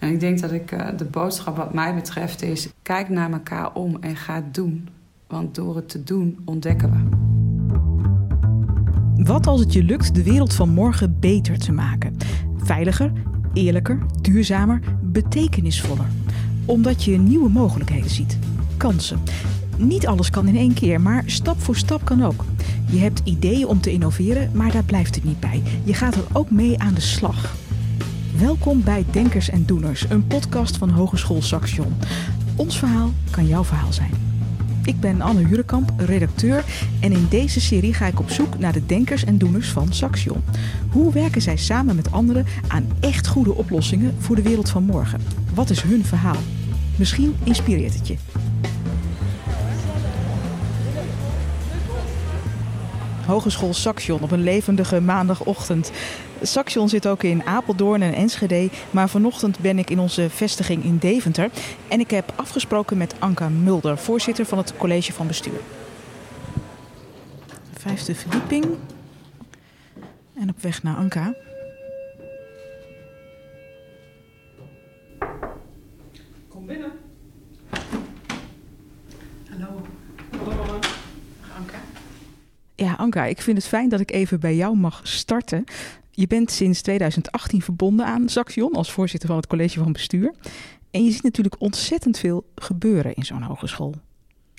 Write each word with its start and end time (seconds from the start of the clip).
En 0.00 0.12
ik 0.12 0.20
denk 0.20 0.40
dat 0.40 0.52
ik 0.52 0.72
uh, 0.72 0.88
de 0.96 1.04
boodschap 1.04 1.56
wat 1.56 1.74
mij 1.74 1.94
betreft 1.94 2.42
is... 2.42 2.68
kijk 2.82 3.08
naar 3.08 3.32
elkaar 3.32 3.72
om 3.74 3.96
en 4.00 4.16
ga 4.16 4.42
doen. 4.52 4.88
Want 5.26 5.54
door 5.54 5.76
het 5.76 5.88
te 5.88 6.04
doen 6.04 6.38
ontdekken 6.44 6.90
we. 6.90 7.28
Wat 9.24 9.46
als 9.46 9.60
het 9.60 9.72
je 9.72 9.82
lukt 9.82 10.14
de 10.14 10.22
wereld 10.22 10.54
van 10.54 10.68
morgen 10.68 11.16
beter 11.20 11.58
te 11.58 11.72
maken? 11.72 12.16
Veiliger, 12.56 13.12
eerlijker, 13.52 13.98
duurzamer, 14.20 14.80
betekenisvoller. 15.02 16.06
Omdat 16.64 17.04
je 17.04 17.18
nieuwe 17.18 17.48
mogelijkheden 17.48 18.10
ziet. 18.10 18.38
Kansen. 18.76 19.18
Niet 19.76 20.06
alles 20.06 20.30
kan 20.30 20.48
in 20.48 20.56
één 20.56 20.74
keer, 20.74 21.00
maar 21.00 21.22
stap 21.26 21.60
voor 21.60 21.76
stap 21.76 22.04
kan 22.04 22.24
ook. 22.24 22.44
Je 22.90 22.98
hebt 22.98 23.20
ideeën 23.24 23.66
om 23.66 23.80
te 23.80 23.92
innoveren, 23.92 24.50
maar 24.54 24.72
daar 24.72 24.84
blijft 24.84 25.14
het 25.14 25.24
niet 25.24 25.40
bij. 25.40 25.62
Je 25.84 25.94
gaat 25.94 26.14
er 26.14 26.24
ook 26.32 26.50
mee 26.50 26.78
aan 26.78 26.94
de 26.94 27.00
slag. 27.00 27.54
Welkom 28.40 28.84
bij 28.84 29.04
Denkers 29.10 29.50
en 29.50 29.66
Doeners, 29.66 30.10
een 30.10 30.26
podcast 30.26 30.76
van 30.76 30.90
Hogeschool 30.90 31.42
Saxion. 31.42 31.94
Ons 32.56 32.78
verhaal 32.78 33.10
kan 33.30 33.46
jouw 33.46 33.64
verhaal 33.64 33.92
zijn. 33.92 34.10
Ik 34.84 35.00
ben 35.00 35.20
Anne 35.20 35.46
Hurekamp, 35.46 35.92
redacteur 35.96 36.64
en 37.00 37.12
in 37.12 37.26
deze 37.30 37.60
serie 37.60 37.94
ga 37.94 38.06
ik 38.06 38.20
op 38.20 38.30
zoek 38.30 38.58
naar 38.58 38.72
de 38.72 38.86
denkers 38.86 39.24
en 39.24 39.38
doeners 39.38 39.70
van 39.70 39.92
Saxion. 39.92 40.42
Hoe 40.90 41.12
werken 41.12 41.42
zij 41.42 41.56
samen 41.56 41.96
met 41.96 42.12
anderen 42.12 42.46
aan 42.68 42.86
echt 43.00 43.26
goede 43.26 43.54
oplossingen 43.54 44.14
voor 44.18 44.36
de 44.36 44.42
wereld 44.42 44.70
van 44.70 44.84
morgen? 44.84 45.20
Wat 45.54 45.70
is 45.70 45.82
hun 45.82 46.04
verhaal? 46.04 46.40
Misschien 46.96 47.36
inspireert 47.44 47.94
het 47.94 48.08
je. 48.08 48.16
Hogeschool 53.30 53.74
Saxion 53.74 54.20
op 54.20 54.30
een 54.30 54.42
levendige 54.42 55.00
maandagochtend. 55.00 55.90
Saxion 56.42 56.88
zit 56.88 57.06
ook 57.06 57.22
in 57.22 57.44
Apeldoorn 57.44 58.02
en 58.02 58.14
Enschede, 58.14 58.70
maar 58.90 59.08
vanochtend 59.08 59.58
ben 59.58 59.78
ik 59.78 59.90
in 59.90 59.98
onze 59.98 60.30
vestiging 60.30 60.84
in 60.84 60.98
Deventer. 60.98 61.50
En 61.88 62.00
ik 62.00 62.10
heb 62.10 62.32
afgesproken 62.36 62.96
met 62.96 63.14
Anka 63.18 63.48
Mulder, 63.48 63.98
voorzitter 63.98 64.44
van 64.44 64.58
het 64.58 64.76
college 64.76 65.12
van 65.12 65.26
bestuur. 65.26 65.60
Vijfde 67.78 68.14
verdieping. 68.14 68.64
En 70.34 70.48
op 70.48 70.60
weg 70.60 70.82
naar 70.82 70.96
Anka. 70.96 71.34
Kom 76.48 76.66
binnen. 76.66 76.92
Hallo. 79.50 79.86
Hallo 80.44 80.78
Anka. 81.56 81.78
Ja, 82.74 82.89
Anka, 83.00 83.24
ik 83.24 83.42
vind 83.42 83.56
het 83.56 83.66
fijn 83.66 83.88
dat 83.88 84.00
ik 84.00 84.10
even 84.10 84.40
bij 84.40 84.56
jou 84.56 84.76
mag 84.76 85.00
starten. 85.02 85.64
Je 86.10 86.26
bent 86.26 86.50
sinds 86.50 86.82
2018 86.82 87.62
verbonden 87.62 88.06
aan 88.06 88.28
Saxion 88.28 88.72
als 88.72 88.92
voorzitter 88.92 89.28
van 89.28 89.36
het 89.36 89.46
college 89.46 89.78
van 89.78 89.92
bestuur. 89.92 90.34
En 90.90 91.04
je 91.04 91.10
ziet 91.10 91.22
natuurlijk 91.22 91.60
ontzettend 91.60 92.18
veel 92.18 92.46
gebeuren 92.54 93.14
in 93.14 93.24
zo'n 93.24 93.42
hogeschool. 93.42 93.94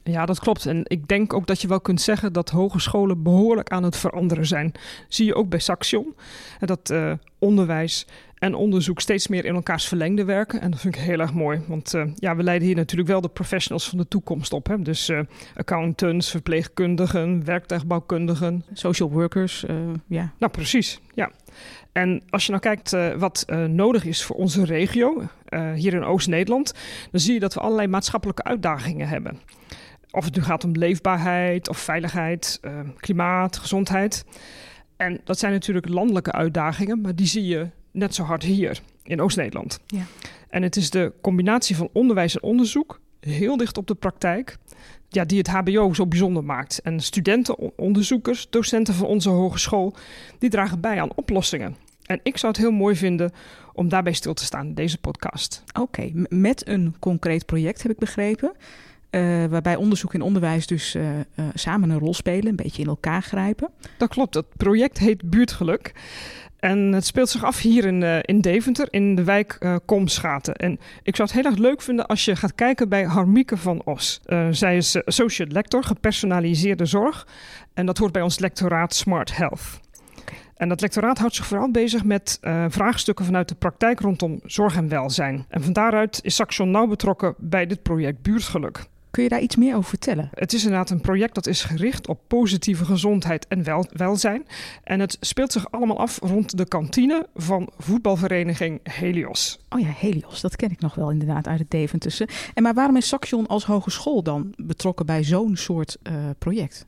Ja, 0.04 0.26
dat 0.26 0.40
klopt. 0.40 0.66
En 0.66 0.82
ik 0.84 1.08
denk 1.08 1.34
ook 1.34 1.48
dat 1.48 1.62
je 1.62 1.68
wel 1.68 1.82
kunt 1.82 2.02
zeggen 2.02 2.34
dat 2.34 2.50
hogescholen 2.50 3.24
behoorlijk 3.24 3.70
aan 3.70 3.84
het 3.84 3.98
veranderen 3.98 4.46
zijn. 4.46 4.72
Zie 5.08 5.26
je 5.26 5.36
ook 5.36 5.50
bij 5.50 5.60
Saxion. 5.60 6.16
Dat 6.60 6.90
uh, 6.90 7.14
onderwijs 7.40 8.08
en 8.38 8.54
onderzoek 8.54 9.00
steeds 9.00 9.28
meer 9.28 9.46
in 9.46 9.56
elkaars 9.56 9.88
verlengde 9.88 10.26
werken. 10.26 10.62
En 10.62 10.72
dat 10.72 10.80
vind 10.80 10.96
ik 10.96 11.02
heel 11.02 11.20
erg 11.20 11.34
mooi. 11.34 11.62
Want 11.68 11.94
uh, 11.94 12.04
ja, 12.16 12.36
we 12.36 12.44
leiden 12.44 12.68
hier 12.68 12.76
natuurlijk 12.76 13.10
wel 13.10 13.22
de 13.22 13.30
professionals 13.30 13.90
van 13.90 13.98
de 13.98 14.08
toekomst 14.08 14.54
op. 14.54 14.68
Hè? 14.68 14.82
Dus 14.82 15.10
uh, 15.10 15.20
accountants, 15.56 16.30
verpleegkundigen, 16.30 17.46
werktuigbouwkundigen. 17.46 18.66
Social 18.74 19.12
workers, 19.12 19.64
ja. 19.68 19.76
Yeah. 20.08 20.28
Nou, 20.38 20.52
precies. 20.52 21.00
Ja. 21.14 21.32
En 21.92 22.24
als 22.30 22.46
je 22.46 22.52
nou 22.52 22.64
kijkt 22.64 22.96
wat 23.18 23.46
nodig 23.68 24.06
is 24.06 24.24
voor 24.24 24.36
onze 24.36 24.66
regio, 24.66 25.22
hier 25.76 25.94
in 25.94 26.04
Oost-Nederland, 26.04 26.74
dan 27.12 27.20
zie 27.20 27.34
je 27.34 27.40
dat 27.40 27.54
we 27.54 27.60
allerlei 27.60 27.88
maatschappelijke 27.88 28.44
uitdagingen 28.44 29.08
hebben. 29.08 29.40
Of 30.12 30.26
het 30.26 30.36
nu 30.36 30.42
gaat 30.42 30.64
om 30.64 30.72
leefbaarheid 30.72 31.70
of 31.70 31.78
veiligheid, 31.78 32.60
klimaat, 32.98 33.58
gezondheid. 33.58 34.26
En 34.98 35.22
dat 35.24 35.40
zijn 35.40 35.52
natuurlijk 35.52 35.90
landelijke 35.90 36.32
uitdagingen, 36.32 37.02
maar 37.02 37.16
die 37.16 37.28
zie 37.28 37.46
je 37.46 37.70
net 37.92 38.16
zo 38.16 38.24
hard 38.24 38.44
hier 38.44 38.82
in 39.04 39.22
Oost-Nederland. 39.22 39.80
Ja. 39.88 40.04
En 40.50 40.64
het 40.64 40.76
is 40.76 40.90
de 40.90 41.14
combinatie 41.22 41.76
van 41.76 41.90
onderwijs 41.94 42.36
en 42.36 42.44
onderzoek, 42.44 43.00
heel 43.20 43.58
dicht 43.58 43.78
op 43.78 43.88
de 43.88 43.96
praktijk, 43.96 44.58
ja, 45.10 45.26
die 45.26 45.38
het 45.38 45.48
HBO 45.48 45.94
zo 45.94 46.08
bijzonder 46.08 46.44
maakt. 46.44 46.82
En 46.82 47.00
studenten, 47.00 47.78
onderzoekers, 47.78 48.48
docenten 48.50 48.94
van 48.94 49.08
onze 49.08 49.30
hogeschool, 49.30 49.96
die 50.40 50.50
dragen 50.50 50.80
bij 50.80 51.02
aan 51.02 51.16
oplossingen. 51.16 51.76
En 52.06 52.20
ik 52.24 52.38
zou 52.38 52.52
het 52.52 52.62
heel 52.62 52.72
mooi 52.72 52.96
vinden 52.96 53.32
om 53.74 53.90
daarbij 53.90 54.14
stil 54.14 54.34
te 54.34 54.44
staan 54.44 54.68
in 54.68 54.74
deze 54.74 54.98
podcast. 54.98 55.64
Oké, 55.68 55.82
okay, 55.82 56.14
met 56.30 56.68
een 56.68 56.96
concreet 57.00 57.46
project 57.46 57.82
heb 57.82 57.92
ik 57.92 57.98
begrepen. 57.98 58.52
Uh, 59.12 59.46
waarbij 59.46 59.76
onderzoek 59.76 60.14
en 60.14 60.22
onderwijs 60.22 60.68
dus 60.68 60.96
uh, 60.96 61.10
uh, 61.10 61.46
samen 61.54 61.90
een 61.90 62.00
rol 62.00 62.14
spelen, 62.14 62.48
een 62.48 62.56
beetje 62.56 62.82
in 62.82 62.88
elkaar 62.88 63.22
grijpen. 63.22 63.70
Dat 63.98 64.10
klopt, 64.10 64.34
dat 64.34 64.46
project 64.58 64.98
heet 64.98 65.30
Buurtgeluk. 65.30 65.94
En 66.60 66.78
het 66.80 67.06
speelt 67.06 67.30
zich 67.30 67.44
af 67.44 67.60
hier 67.60 67.86
in, 67.86 68.04
in 68.22 68.42
Deventer, 68.42 68.88
in 68.90 69.16
de 69.16 69.24
wijk 69.24 69.80
Komschaten. 69.86 70.56
En 70.56 70.80
ik 71.04 71.16
zou 71.16 71.28
het 71.28 71.38
heel 71.38 71.52
erg 71.52 71.60
leuk 71.60 71.82
vinden 71.82 72.08
als 72.08 72.26
je 72.26 72.36
gaat 72.36 72.56
kijken 72.56 72.90
bij 72.90 73.04
Harmieke 73.04 73.58
van 73.58 73.82
Os. 73.84 74.22
Zij 74.52 74.78
is 74.78 75.06
associate 75.06 75.52
lector, 75.52 75.84
gepersonaliseerde 75.84 76.86
zorg. 76.86 77.28
En 77.74 77.86
dat 77.86 77.98
hoort 77.98 78.12
bij 78.12 78.22
ons 78.22 78.40
lectoraat 78.40 78.96
Smart 78.96 79.36
Health. 79.36 79.80
En 80.56 80.70
dat 80.70 80.82
lectoraat 80.82 81.18
houdt 81.18 81.36
zich 81.36 81.46
vooral 81.46 81.72
bezig 81.72 82.04
met 82.04 82.40
vraagstukken 82.68 83.26
vanuit 83.26 83.50
de 83.50 83.56
praktijk 83.56 84.00
rondom 84.00 84.40
zorg 84.44 84.76
en 84.76 84.88
welzijn. 84.88 85.46
En 85.50 85.64
van 85.64 85.74
daaruit 85.74 86.20
is 86.24 86.36
Saxion 86.36 86.72
nauw 86.72 86.88
betrokken 86.88 87.36
bij 87.38 87.66
dit 87.66 87.82
project 87.82 88.22
Buurtgeluk. 88.22 88.90
Kun 89.12 89.24
je 89.24 89.30
daar 89.30 89.42
iets 89.42 89.56
meer 89.56 89.76
over 89.76 89.90
vertellen? 89.90 90.30
Het 90.34 90.54
is 90.54 90.64
inderdaad 90.64 90.90
een 90.90 91.02
project 91.02 91.36
dat 91.36 91.48
is 91.48 91.64
gericht 91.64 92.08
op 92.08 92.20
positieve 92.28 92.86
gezondheid 92.86 93.48
en 93.48 93.64
wel, 93.64 93.86
welzijn. 93.94 94.46
En 94.84 95.00
het 95.00 95.18
speelt 95.20 95.52
zich 95.52 95.72
allemaal 95.72 96.00
af 96.00 96.20
rond 96.22 96.58
de 96.58 96.68
kantine 96.68 97.28
van 97.36 97.70
voetbalvereniging 97.78 98.80
Helios. 98.84 99.60
Oh 99.70 99.80
ja, 99.80 99.88
Helios, 99.88 100.42
dat 100.42 100.56
ken 100.56 100.72
ik 100.72 100.80
nog 100.80 100.96
wel 100.96 101.12
inderdaad 101.12 101.48
uit 101.48 101.60
het 101.60 101.72
Deventerse. 101.72 102.28
En 102.54 102.64
maar 102.64 102.74
waarom 102.74 102.98
is 102.98 103.08
Saxion 103.08 103.48
als 103.48 103.66
hogeschool 103.66 104.24
dan 104.24 104.54
betrokken 104.58 105.06
bij 105.06 105.24
zo'n 105.24 105.56
soort 105.56 105.98
uh, 106.04 106.14
project? 106.38 106.86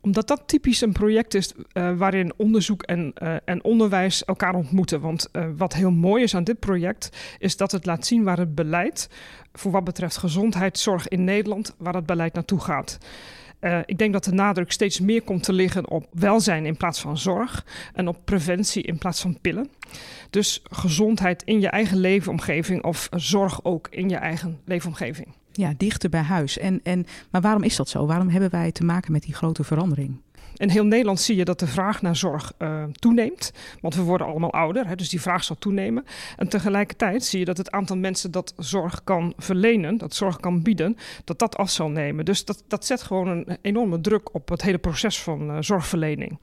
Omdat 0.00 0.28
dat 0.28 0.42
typisch 0.46 0.80
een 0.80 0.92
project 0.92 1.34
is 1.34 1.52
uh, 1.52 1.96
waarin 1.96 2.32
onderzoek 2.36 2.82
en, 2.82 3.12
uh, 3.22 3.36
en 3.44 3.64
onderwijs 3.64 4.24
elkaar 4.24 4.54
ontmoeten. 4.54 5.00
Want 5.00 5.28
uh, 5.32 5.46
wat 5.56 5.74
heel 5.74 5.90
mooi 5.90 6.22
is 6.22 6.34
aan 6.34 6.44
dit 6.44 6.58
project, 6.58 7.36
is 7.38 7.56
dat 7.56 7.72
het 7.72 7.86
laat 7.86 8.06
zien 8.06 8.24
waar 8.24 8.38
het 8.38 8.54
beleid 8.54 9.10
voor 9.52 9.72
wat 9.72 9.84
betreft 9.84 10.16
gezondheidszorg 10.16 11.08
in 11.08 11.24
Nederland, 11.24 11.74
waar 11.78 11.94
het 11.94 12.06
beleid 12.06 12.34
naartoe 12.34 12.60
gaat. 12.60 12.98
Ik 13.84 13.98
denk 13.98 14.12
dat 14.12 14.24
de 14.24 14.32
nadruk 14.32 14.72
steeds 14.72 15.00
meer 15.00 15.22
komt 15.22 15.42
te 15.42 15.52
liggen 15.52 15.88
op 15.88 16.06
welzijn 16.12 16.66
in 16.66 16.76
plaats 16.76 17.00
van 17.00 17.18
zorg 17.18 17.64
en 17.94 18.08
op 18.08 18.24
preventie 18.24 18.82
in 18.82 18.98
plaats 18.98 19.20
van 19.20 19.38
pillen. 19.40 19.70
Dus 20.30 20.62
gezondheid 20.70 21.42
in 21.42 21.60
je 21.60 21.68
eigen 21.68 21.98
leefomgeving 21.98 22.84
of 22.84 23.08
zorg 23.10 23.64
ook 23.64 23.88
in 23.90 24.08
je 24.08 24.16
eigen 24.16 24.60
leefomgeving. 24.64 25.28
Ja, 25.58 25.72
dichter 25.76 26.10
bij 26.10 26.20
huis. 26.20 26.58
En, 26.58 26.80
en, 26.82 27.06
maar 27.30 27.40
waarom 27.40 27.62
is 27.62 27.76
dat 27.76 27.88
zo? 27.88 28.06
Waarom 28.06 28.28
hebben 28.28 28.50
wij 28.50 28.72
te 28.72 28.84
maken 28.84 29.12
met 29.12 29.22
die 29.22 29.34
grote 29.34 29.64
verandering? 29.64 30.16
In 30.56 30.68
heel 30.68 30.84
Nederland 30.84 31.20
zie 31.20 31.36
je 31.36 31.44
dat 31.44 31.58
de 31.58 31.66
vraag 31.66 32.02
naar 32.02 32.16
zorg 32.16 32.52
uh, 32.58 32.84
toeneemt. 32.92 33.52
Want 33.80 33.94
we 33.94 34.02
worden 34.02 34.26
allemaal 34.26 34.52
ouder, 34.52 34.86
hè, 34.86 34.94
dus 34.94 35.08
die 35.08 35.20
vraag 35.20 35.44
zal 35.44 35.56
toenemen. 35.58 36.04
En 36.36 36.48
tegelijkertijd 36.48 37.24
zie 37.24 37.38
je 37.38 37.44
dat 37.44 37.56
het 37.56 37.70
aantal 37.70 37.96
mensen 37.96 38.30
dat 38.30 38.54
zorg 38.56 39.04
kan 39.04 39.32
verlenen, 39.36 39.96
dat 39.96 40.14
zorg 40.14 40.40
kan 40.40 40.62
bieden, 40.62 40.96
dat 41.24 41.38
dat 41.38 41.56
af 41.56 41.70
zal 41.70 41.88
nemen. 41.88 42.24
Dus 42.24 42.44
dat, 42.44 42.64
dat 42.68 42.86
zet 42.86 43.02
gewoon 43.02 43.28
een 43.28 43.58
enorme 43.62 44.00
druk 44.00 44.34
op 44.34 44.48
het 44.48 44.62
hele 44.62 44.78
proces 44.78 45.22
van 45.22 45.50
uh, 45.50 45.56
zorgverlening. 45.60 46.38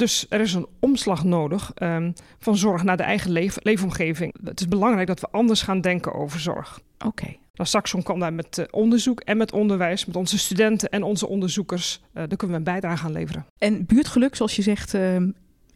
Dus 0.00 0.26
er 0.28 0.40
is 0.40 0.54
een 0.54 0.66
omslag 0.78 1.24
nodig 1.24 1.72
um, 1.82 2.12
van 2.38 2.56
zorg 2.56 2.82
naar 2.82 2.96
de 2.96 3.02
eigen 3.02 3.30
leef, 3.30 3.56
leefomgeving. 3.62 4.34
Het 4.44 4.60
is 4.60 4.68
belangrijk 4.68 5.06
dat 5.06 5.20
we 5.20 5.28
anders 5.30 5.62
gaan 5.62 5.80
denken 5.80 6.14
over 6.14 6.40
zorg. 6.40 6.80
Oké. 6.94 7.06
Okay. 7.06 7.38
Nou, 7.54 7.68
Saxon 7.68 8.02
kan 8.02 8.18
daar 8.18 8.32
met 8.32 8.58
uh, 8.58 8.64
onderzoek 8.70 9.20
en 9.20 9.36
met 9.36 9.52
onderwijs, 9.52 10.04
met 10.06 10.16
onze 10.16 10.38
studenten 10.38 10.88
en 10.88 11.02
onze 11.02 11.26
onderzoekers, 11.26 12.00
uh, 12.00 12.14
daar 12.14 12.26
kunnen 12.36 12.48
we 12.50 12.56
een 12.56 12.62
bijdrage 12.62 13.04
aan 13.04 13.12
leveren. 13.12 13.46
En 13.58 13.86
buurtgeluk, 13.86 14.34
zoals 14.34 14.56
je 14.56 14.62
zegt, 14.62 14.94
uh, 14.94 15.16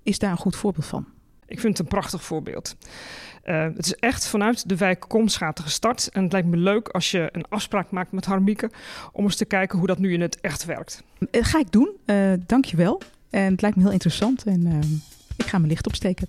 is 0.02 0.18
daar 0.18 0.30
een 0.30 0.36
goed 0.36 0.56
voorbeeld 0.56 0.86
van? 0.86 1.06
Ik 1.46 1.60
vind 1.60 1.78
het 1.78 1.86
een 1.86 1.98
prachtig 1.98 2.22
voorbeeld. 2.22 2.76
Uh, 3.44 3.62
het 3.62 3.86
is 3.86 3.94
echt 3.94 4.26
vanuit 4.26 4.68
de 4.68 4.76
wijk 4.76 5.04
Komschaten 5.08 5.64
gestart. 5.64 6.08
En 6.08 6.22
het 6.22 6.32
lijkt 6.32 6.48
me 6.48 6.56
leuk 6.56 6.88
als 6.88 7.10
je 7.10 7.28
een 7.32 7.44
afspraak 7.48 7.90
maakt 7.90 8.12
met 8.12 8.24
Harmieke... 8.24 8.70
om 9.12 9.24
eens 9.24 9.36
te 9.36 9.44
kijken 9.44 9.78
hoe 9.78 9.86
dat 9.86 9.98
nu 9.98 10.12
in 10.12 10.20
het 10.20 10.40
echt 10.40 10.64
werkt. 10.64 11.02
Ga 11.30 11.58
ik 11.58 11.72
doen. 11.72 11.96
Uh, 12.06 12.32
Dank 12.46 12.64
je 12.64 12.76
wel. 12.76 13.00
En 13.34 13.52
het 13.52 13.60
lijkt 13.60 13.76
me 13.76 13.82
heel 13.82 13.92
interessant. 13.92 14.44
En 14.44 14.92
ik 15.36 15.46
ga 15.46 15.58
mijn 15.58 15.70
licht 15.70 15.86
opsteken. 15.86 16.26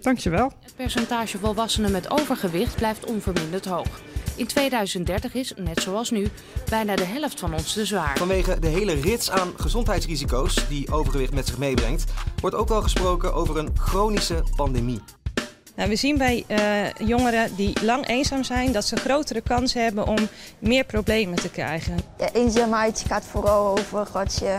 Dank 0.00 0.18
je 0.18 0.30
wel. 0.30 0.52
Het 0.60 0.76
percentage 0.76 1.38
volwassenen 1.38 1.90
met 1.90 2.10
overgewicht 2.10 2.76
blijft 2.76 3.04
onverminderd 3.04 3.64
hoog. 3.64 4.00
In 4.36 4.46
2030 4.46 5.34
is, 5.34 5.52
net 5.56 5.80
zoals 5.80 6.10
nu, 6.10 6.26
bijna 6.68 6.96
de 6.96 7.04
helft 7.04 7.40
van 7.40 7.54
ons 7.54 7.72
te 7.72 7.84
zwaar. 7.84 8.18
Vanwege 8.18 8.58
de 8.58 8.66
hele 8.66 8.94
rits 8.94 9.30
aan 9.30 9.52
gezondheidsrisico's 9.56 10.68
die 10.68 10.92
overgewicht 10.92 11.34
met 11.34 11.46
zich 11.46 11.58
meebrengt, 11.58 12.04
wordt 12.40 12.56
ook 12.56 12.68
wel 12.68 12.82
gesproken 12.82 13.34
over 13.34 13.58
een 13.58 13.70
chronische 13.76 14.42
pandemie. 14.56 15.00
Nou, 15.76 15.88
we 15.88 15.96
zien 15.96 16.18
bij 16.18 16.44
uh, 16.48 17.08
jongeren 17.08 17.56
die 17.56 17.84
lang 17.84 18.06
eenzaam 18.06 18.44
zijn 18.44 18.72
dat 18.72 18.84
ze 18.84 18.96
grotere 18.96 19.40
kans 19.40 19.74
hebben 19.74 20.06
om 20.06 20.18
meer 20.58 20.84
problemen 20.84 21.36
te 21.36 21.50
krijgen. 21.50 21.96
Ja, 22.18 22.32
eenzaamheid 22.32 23.04
gaat 23.06 23.24
vooral 23.24 23.78
over 23.78 24.08
wat 24.12 24.38
je 24.38 24.58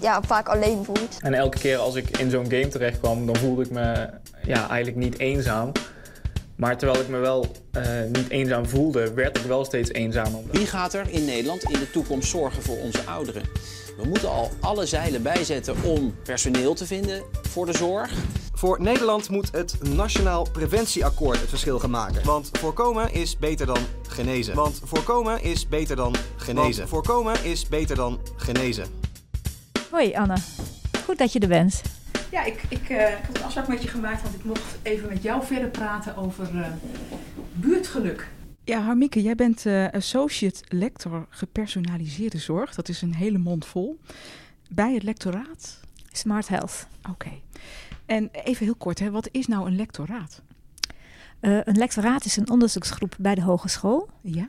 ja, 0.00 0.22
vaak 0.22 0.48
alleen 0.48 0.84
voelt. 0.84 1.16
En 1.20 1.34
elke 1.34 1.58
keer 1.58 1.76
als 1.76 1.94
ik 1.94 2.18
in 2.18 2.30
zo'n 2.30 2.50
game 2.50 2.68
terecht 2.68 2.98
kwam, 2.98 3.26
dan 3.26 3.36
voelde 3.36 3.62
ik 3.62 3.70
me 3.70 4.10
ja, 4.42 4.68
eigenlijk 4.68 4.96
niet 4.96 5.18
eenzaam. 5.18 5.72
Maar 6.56 6.78
terwijl 6.78 7.00
ik 7.00 7.08
me 7.08 7.18
wel 7.18 7.46
uh, 7.76 7.82
niet 8.12 8.28
eenzaam 8.28 8.66
voelde, 8.68 9.12
werd 9.12 9.38
ik 9.38 9.44
wel 9.44 9.64
steeds 9.64 9.92
eenzamer. 9.92 10.40
Wie 10.50 10.66
gaat 10.66 10.94
er 10.94 11.10
in 11.10 11.24
Nederland 11.24 11.62
in 11.62 11.78
de 11.78 11.90
toekomst 11.90 12.28
zorgen 12.28 12.62
voor 12.62 12.76
onze 12.78 13.00
ouderen? 13.04 13.42
We 13.96 14.04
moeten 14.08 14.28
al 14.28 14.50
alle 14.60 14.86
zeilen 14.86 15.22
bijzetten 15.22 15.74
om 15.84 16.14
personeel 16.24 16.74
te 16.74 16.86
vinden 16.86 17.22
voor 17.42 17.66
de 17.66 17.76
zorg. 17.76 18.12
Voor 18.54 18.80
Nederland 18.82 19.28
moet 19.28 19.52
het 19.52 19.76
Nationaal 19.94 20.46
Preventieakkoord 20.52 21.40
het 21.40 21.48
verschil 21.48 21.78
gaan 21.78 21.90
maken. 21.90 22.24
Want 22.24 22.50
voorkomen 22.52 23.12
is 23.12 23.38
beter 23.38 23.66
dan 23.66 23.80
genezen. 24.08 24.54
Want 24.54 24.80
voorkomen 24.84 25.42
is 25.42 25.68
beter 25.68 25.96
dan 25.96 26.14
genezen. 26.36 26.80
Want 26.80 26.90
voorkomen 26.90 27.44
is 27.44 27.68
beter 27.68 27.96
dan 27.96 28.20
genezen. 28.36 28.97
Hoi 29.90 30.14
Anne, 30.14 30.36
goed 31.04 31.18
dat 31.18 31.32
je 31.32 31.38
er 31.38 31.48
bent. 31.48 31.82
Ja, 32.30 32.44
ik, 32.44 32.62
ik, 32.68 32.88
uh, 32.88 33.10
ik 33.10 33.24
had 33.26 33.36
een 33.36 33.42
afspraak 33.42 33.68
met 33.68 33.82
je 33.82 33.88
gemaakt, 33.88 34.22
want 34.22 34.34
ik 34.34 34.44
mocht 34.44 34.78
even 34.82 35.08
met 35.08 35.22
jou 35.22 35.44
verder 35.44 35.68
praten 35.68 36.16
over 36.16 36.54
uh, 36.54 36.66
buurtgeluk. 37.52 38.28
Ja, 38.64 38.80
Harmieke, 38.80 39.22
jij 39.22 39.34
bent 39.34 39.64
uh, 39.64 39.88
associate 39.88 40.62
lector 40.68 41.26
gepersonaliseerde 41.30 42.38
zorg. 42.38 42.74
Dat 42.74 42.88
is 42.88 43.02
een 43.02 43.14
hele 43.14 43.38
mond 43.38 43.66
vol. 43.66 43.98
Bij 44.70 44.94
het 44.94 45.02
lectoraat? 45.02 45.80
Smart 46.12 46.48
Health. 46.48 46.86
Oké. 47.10 47.30
En 48.06 48.28
even 48.32 48.64
heel 48.64 48.74
kort, 48.74 48.98
hè, 48.98 49.10
wat 49.10 49.28
is 49.32 49.46
nou 49.46 49.66
een 49.66 49.76
lectoraat? 49.76 50.42
Uh, 51.40 51.60
een 51.64 51.76
lectoraat 51.76 52.24
is 52.24 52.36
een 52.36 52.50
onderzoeksgroep 52.50 53.14
bij 53.18 53.34
de 53.34 53.42
hogeschool. 53.42 54.08
Ja. 54.22 54.48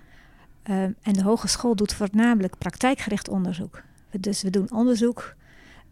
Uh, 0.64 0.84
en 0.84 1.14
de 1.14 1.24
hogeschool 1.24 1.76
doet 1.76 1.94
voornamelijk 1.94 2.58
praktijkgericht 2.58 3.30
onderzoek. 3.30 3.82
Dus 4.20 4.42
we 4.42 4.50
doen 4.50 4.72
onderzoek 4.72 5.36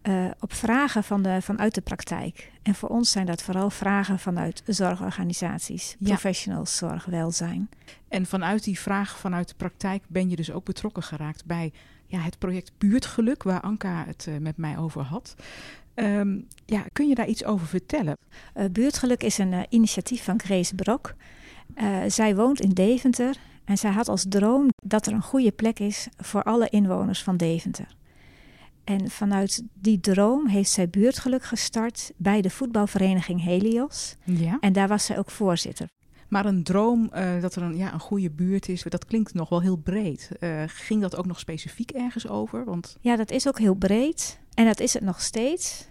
uh, 0.08 0.26
op 0.40 0.54
vragen 0.54 1.04
van 1.04 1.22
de, 1.22 1.42
vanuit 1.42 1.76
de 1.76 1.82
praktijk. 1.82 2.52
En 2.64 2.76
voor 2.76 2.90
ons 2.90 3.12
zijn 3.12 3.26
dat 3.26 3.42
vooral 3.42 3.70
vragen 3.70 4.20
vanuit 4.20 4.64
zorgorganisaties, 4.66 5.96
ja. 6.00 6.08
professionals, 6.08 6.78
zorg, 6.78 7.06
welzijn. 7.06 7.70
En 8.08 8.26
vanuit 8.26 8.64
die 8.64 8.80
vraag 8.80 9.18
vanuit 9.18 9.48
de 9.48 9.56
praktijk 9.56 10.04
ben 10.08 10.30
je 10.30 10.36
dus 10.36 10.52
ook 10.52 10.66
betrokken 10.66 11.04
geraakt 11.04 11.46
bij 11.46 11.72
ja, 12.06 12.20
het 12.20 12.38
project 12.38 12.72
Buurtgeluk, 12.78 13.44
waar 13.44 13.62
Anka 13.62 14.04
het 14.06 14.26
uh, 14.30 14.38
met 14.38 14.58
mij 14.58 14.78
over 14.78 15.02
had. 15.02 15.36
Um, 15.96 16.48
ja, 16.66 16.86
kun 16.94 17.08
je 17.08 17.16
daar 17.16 17.28
iets 17.28 17.44
over 17.44 17.68
vertellen? 17.68 18.18
Uh, 18.56 18.66
Buurtgeluk 18.72 19.24
is 19.24 19.38
een 19.38 19.66
initiatief 19.70 20.24
van 20.24 20.40
Grace 20.40 20.76
Brok. 20.76 21.16
zij 22.08 22.36
woont 22.36 22.60
in 22.60 22.70
Deventer 22.70 23.38
en 23.66 23.78
zij 23.78 23.92
had 23.92 24.08
als 24.08 24.26
droom 24.30 24.68
dat 24.86 25.06
er 25.06 25.14
een 25.14 25.22
goede 25.22 25.52
plek 25.52 25.80
is 25.80 26.08
voor 26.18 26.44
alle 26.44 26.70
inwoners 26.70 27.24
van 27.24 27.38
Deventer. 27.38 27.96
En 28.88 29.10
vanuit 29.10 29.64
die 29.74 30.00
droom 30.00 30.48
heeft 30.48 30.70
zij 30.70 30.90
buurtgeluk 30.90 31.44
gestart 31.44 32.12
bij 32.18 32.42
de 32.42 32.50
voetbalvereniging 32.50 33.44
Helios. 33.44 34.16
Ja. 34.24 34.58
En 34.60 34.74
daar 34.74 34.88
was 34.88 35.06
zij 35.06 35.18
ook 35.18 35.32
voorzitter. 35.32 35.88
Maar 36.28 36.46
een 36.46 36.64
droom 36.64 37.10
uh, 37.16 37.42
dat 37.42 37.56
er 37.56 37.62
een, 37.62 37.78
ja, 37.78 37.94
een 37.94 38.00
goede 38.00 38.32
buurt 38.32 38.70
is, 38.70 38.84
dat 38.84 39.06
klinkt 39.06 39.34
nog 39.34 39.50
wel 39.50 39.62
heel 39.62 39.76
breed. 39.76 40.30
Uh, 40.40 40.64
ging 40.66 41.02
dat 41.02 41.16
ook 41.16 41.26
nog 41.26 41.40
specifiek 41.40 41.92
ergens 41.92 42.28
over? 42.28 42.66
Want... 42.66 42.98
Ja, 43.02 43.16
dat 43.16 43.32
is 43.32 43.48
ook 43.48 43.60
heel 43.60 43.74
breed. 43.74 44.40
En 44.54 44.66
dat 44.66 44.80
is 44.80 44.94
het 44.94 45.04
nog 45.04 45.22
steeds. 45.22 45.88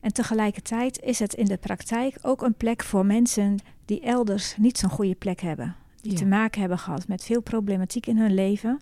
En 0.00 0.12
tegelijkertijd 0.12 1.00
is 1.00 1.18
het 1.18 1.34
in 1.34 1.46
de 1.46 1.56
praktijk 1.56 2.18
ook 2.22 2.42
een 2.42 2.54
plek 2.54 2.82
voor 2.82 3.06
mensen 3.06 3.58
die 3.84 4.00
elders 4.00 4.56
niet 4.56 4.78
zo'n 4.78 4.90
goede 4.90 5.14
plek 5.14 5.40
hebben. 5.40 5.76
Die 6.00 6.12
ja. 6.12 6.18
te 6.18 6.26
maken 6.26 6.60
hebben 6.60 6.78
gehad 6.78 7.08
met 7.08 7.24
veel 7.24 7.42
problematiek 7.42 8.06
in 8.06 8.18
hun 8.18 8.34
leven. 8.34 8.80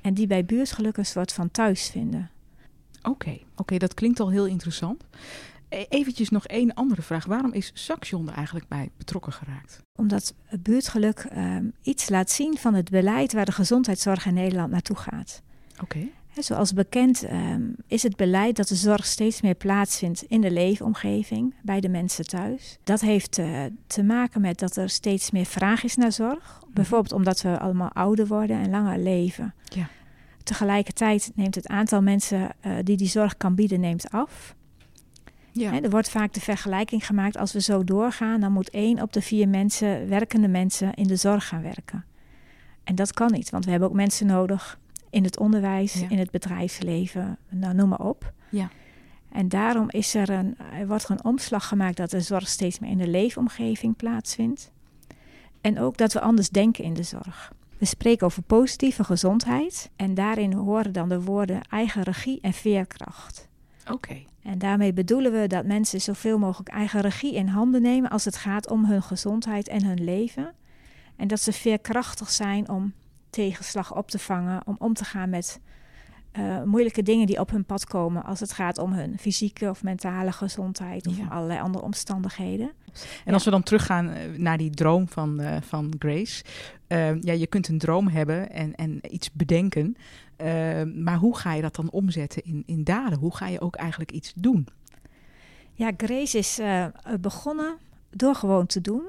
En 0.00 0.14
die 0.14 0.26
bij 0.26 0.44
buurtgeluk 0.44 0.96
een 0.96 1.06
soort 1.06 1.32
van 1.32 1.50
thuis 1.50 1.88
vinden. 1.88 2.30
Oké, 3.04 3.10
okay. 3.10 3.44
okay, 3.56 3.78
dat 3.78 3.94
klinkt 3.94 4.20
al 4.20 4.30
heel 4.30 4.46
interessant. 4.46 5.04
E 5.68 5.86
eventjes 5.88 6.28
nog 6.28 6.46
één 6.46 6.74
andere 6.74 7.02
vraag. 7.02 7.24
Waarom 7.24 7.52
is 7.52 7.70
Saxion 7.74 8.28
er 8.28 8.34
eigenlijk 8.34 8.68
bij 8.68 8.90
betrokken 8.96 9.32
geraakt? 9.32 9.82
Omdat 9.98 10.34
het 10.44 10.62
buurtgeluk 10.62 11.26
um, 11.36 11.72
iets 11.82 12.08
laat 12.08 12.30
zien 12.30 12.56
van 12.58 12.74
het 12.74 12.90
beleid 12.90 13.32
waar 13.32 13.44
de 13.44 13.52
gezondheidszorg 13.52 14.26
in 14.26 14.34
Nederland 14.34 14.70
naartoe 14.70 14.96
gaat. 14.96 15.42
Oké. 15.72 15.82
Okay. 15.82 16.12
Zoals 16.42 16.72
bekend 16.72 17.30
um, 17.30 17.76
is 17.86 18.02
het 18.02 18.16
beleid 18.16 18.56
dat 18.56 18.68
de 18.68 18.74
zorg 18.74 19.06
steeds 19.06 19.40
meer 19.40 19.54
plaatsvindt 19.54 20.22
in 20.22 20.40
de 20.40 20.50
leefomgeving, 20.50 21.54
bij 21.62 21.80
de 21.80 21.88
mensen 21.88 22.26
thuis. 22.26 22.78
Dat 22.84 23.00
heeft 23.00 23.38
uh, 23.38 23.64
te 23.86 24.02
maken 24.02 24.40
met 24.40 24.58
dat 24.58 24.76
er 24.76 24.88
steeds 24.88 25.30
meer 25.30 25.44
vraag 25.44 25.84
is 25.84 25.96
naar 25.96 26.12
zorg. 26.12 26.60
Mm. 26.64 26.72
Bijvoorbeeld 26.74 27.12
omdat 27.12 27.42
we 27.42 27.58
allemaal 27.58 27.92
ouder 27.92 28.26
worden 28.26 28.60
en 28.60 28.70
langer 28.70 28.98
leven. 28.98 29.54
Ja. 29.64 29.88
Tegelijkertijd 30.44 31.32
neemt 31.34 31.54
het 31.54 31.68
aantal 31.68 32.02
mensen 32.02 32.50
uh, 32.66 32.72
die 32.82 32.96
die 32.96 33.08
zorg 33.08 33.36
kan 33.36 33.54
bieden 33.54 33.80
neemt 33.80 34.10
af. 34.10 34.54
Ja. 35.52 35.70
He, 35.70 35.80
er 35.80 35.90
wordt 35.90 36.10
vaak 36.10 36.32
de 36.32 36.40
vergelijking 36.40 37.06
gemaakt, 37.06 37.36
als 37.36 37.52
we 37.52 37.60
zo 37.60 37.84
doorgaan, 37.84 38.40
dan 38.40 38.52
moet 38.52 38.70
één 38.70 39.02
op 39.02 39.12
de 39.12 39.22
vier 39.22 39.48
mensen, 39.48 40.08
werkende 40.08 40.48
mensen, 40.48 40.94
in 40.94 41.06
de 41.06 41.16
zorg 41.16 41.48
gaan 41.48 41.62
werken. 41.62 42.04
En 42.84 42.94
dat 42.94 43.12
kan 43.12 43.32
niet, 43.32 43.50
want 43.50 43.64
we 43.64 43.70
hebben 43.70 43.88
ook 43.88 43.94
mensen 43.94 44.26
nodig 44.26 44.78
in 45.10 45.24
het 45.24 45.38
onderwijs, 45.38 45.94
ja. 45.94 46.08
in 46.08 46.18
het 46.18 46.30
bedrijfsleven, 46.30 47.38
nou, 47.48 47.74
noem 47.74 47.88
maar 47.88 48.00
op. 48.00 48.32
Ja. 48.48 48.70
En 49.32 49.48
daarom 49.48 49.90
is 49.90 50.14
er 50.14 50.30
een, 50.30 50.56
er 50.78 50.86
wordt 50.86 51.04
er 51.04 51.10
een 51.10 51.24
omslag 51.24 51.68
gemaakt 51.68 51.96
dat 51.96 52.10
de 52.10 52.20
zorg 52.20 52.48
steeds 52.48 52.78
meer 52.78 52.90
in 52.90 52.98
de 52.98 53.08
leefomgeving 53.08 53.96
plaatsvindt. 53.96 54.72
En 55.60 55.78
ook 55.78 55.96
dat 55.96 56.12
we 56.12 56.20
anders 56.20 56.48
denken 56.48 56.84
in 56.84 56.94
de 56.94 57.02
zorg. 57.02 57.52
We 57.84 57.90
spreken 57.90 58.26
over 58.26 58.42
positieve 58.42 59.04
gezondheid 59.04 59.90
en 59.96 60.14
daarin 60.14 60.52
horen 60.52 60.92
dan 60.92 61.08
de 61.08 61.20
woorden 61.20 61.62
eigen 61.62 62.02
regie 62.02 62.38
en 62.40 62.52
veerkracht. 62.52 63.48
Oké. 63.82 63.92
Okay. 63.92 64.26
En 64.42 64.58
daarmee 64.58 64.92
bedoelen 64.92 65.32
we 65.32 65.46
dat 65.46 65.64
mensen 65.64 66.00
zoveel 66.00 66.38
mogelijk 66.38 66.68
eigen 66.68 67.00
regie 67.00 67.34
in 67.34 67.46
handen 67.46 67.82
nemen 67.82 68.10
als 68.10 68.24
het 68.24 68.36
gaat 68.36 68.70
om 68.70 68.84
hun 68.84 69.02
gezondheid 69.02 69.68
en 69.68 69.84
hun 69.84 70.04
leven. 70.04 70.54
En 71.16 71.28
dat 71.28 71.40
ze 71.40 71.52
veerkrachtig 71.52 72.30
zijn 72.30 72.68
om 72.68 72.92
tegenslag 73.30 73.96
op 73.96 74.10
te 74.10 74.18
vangen, 74.18 74.66
om 74.66 74.76
om 74.78 74.94
te 74.94 75.04
gaan 75.04 75.30
met 75.30 75.60
uh, 76.38 76.62
moeilijke 76.62 77.02
dingen 77.02 77.26
die 77.26 77.40
op 77.40 77.50
hun 77.50 77.64
pad 77.64 77.86
komen 77.86 78.24
als 78.24 78.40
het 78.40 78.52
gaat 78.52 78.78
om 78.78 78.92
hun 78.92 79.18
fysieke 79.18 79.70
of 79.70 79.82
mentale 79.82 80.32
gezondheid 80.32 81.06
of 81.06 81.16
Ja. 81.16 81.26
allerlei 81.28 81.60
andere 81.60 81.84
omstandigheden. 81.84 82.70
En 83.24 83.34
als 83.34 83.44
we 83.44 83.50
dan 83.50 83.62
teruggaan 83.62 84.08
eh, 84.08 84.38
naar 84.38 84.58
die 84.58 84.70
droom 84.70 85.08
van, 85.08 85.40
eh, 85.40 85.56
van 85.60 85.94
Grace. 85.98 86.44
Eh, 86.86 87.20
ja, 87.22 87.32
je 87.32 87.46
kunt 87.46 87.68
een 87.68 87.78
droom 87.78 88.08
hebben 88.08 88.50
en, 88.50 88.74
en 88.74 88.98
iets 89.14 89.32
bedenken. 89.32 89.96
eh, 90.36 90.82
maar 90.82 91.16
hoe 91.16 91.36
ga 91.36 91.54
je 91.54 91.62
dat 91.62 91.74
dan 91.76 91.90
omzetten 91.90 92.44
in, 92.44 92.62
in 92.66 92.84
daden? 92.84 93.18
Hoe 93.18 93.36
ga 93.36 93.46
je 93.48 93.60
ook 93.60 93.74
eigenlijk 93.76 94.12
iets 94.12 94.32
doen? 94.36 94.66
Ja, 95.72 95.90
Grace 95.96 96.38
is 96.38 96.58
eh, 96.58 96.86
begonnen 97.20 97.76
door 98.10 98.34
gewoon 98.34 98.66
te 98.66 98.80
doen. 98.80 99.02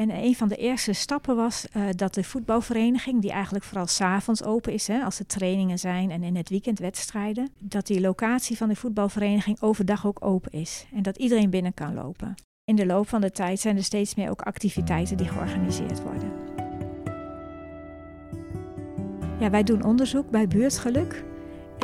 En 0.00 0.10
een 0.10 0.34
van 0.34 0.48
de 0.48 0.56
eerste 0.56 0.92
stappen 0.92 1.36
was 1.36 1.68
eh, 1.68 1.82
dat 1.96 2.14
de 2.14 2.24
voetbalvereniging, 2.24 3.20
die 3.20 3.30
eigenlijk 3.30 3.64
vooral 3.64 3.86
s'avonds 3.86 4.44
open 4.44 4.72
is, 4.72 4.86
hè, 4.86 5.02
als 5.02 5.18
er 5.18 5.26
trainingen 5.26 5.78
zijn 5.78 6.10
en 6.10 6.22
in 6.22 6.36
het 6.36 6.48
weekend 6.48 6.78
wedstrijden, 6.78 7.50
dat 7.58 7.86
die 7.86 8.00
locatie 8.00 8.56
van 8.56 8.68
de 8.68 8.76
voetbalvereniging 8.76 9.60
overdag 9.60 10.06
ook 10.06 10.24
open 10.24 10.52
is. 10.52 10.86
En 10.94 11.02
dat 11.02 11.16
iedereen 11.16 11.50
binnen 11.50 11.74
kan 11.74 11.94
lopen. 11.94 12.34
In 12.64 12.76
de 12.76 12.86
loop 12.86 13.08
van 13.08 13.20
de 13.20 13.30
tijd 13.30 13.60
zijn 13.60 13.76
er 13.76 13.84
steeds 13.84 14.14
meer 14.14 14.30
ook 14.30 14.42
activiteiten 14.42 15.16
die 15.16 15.28
georganiseerd 15.28 16.02
worden. 16.02 16.32
Ja, 19.40 19.50
wij 19.50 19.62
doen 19.62 19.84
onderzoek 19.84 20.30
bij 20.30 20.48
Buurtgeluk. 20.48 21.24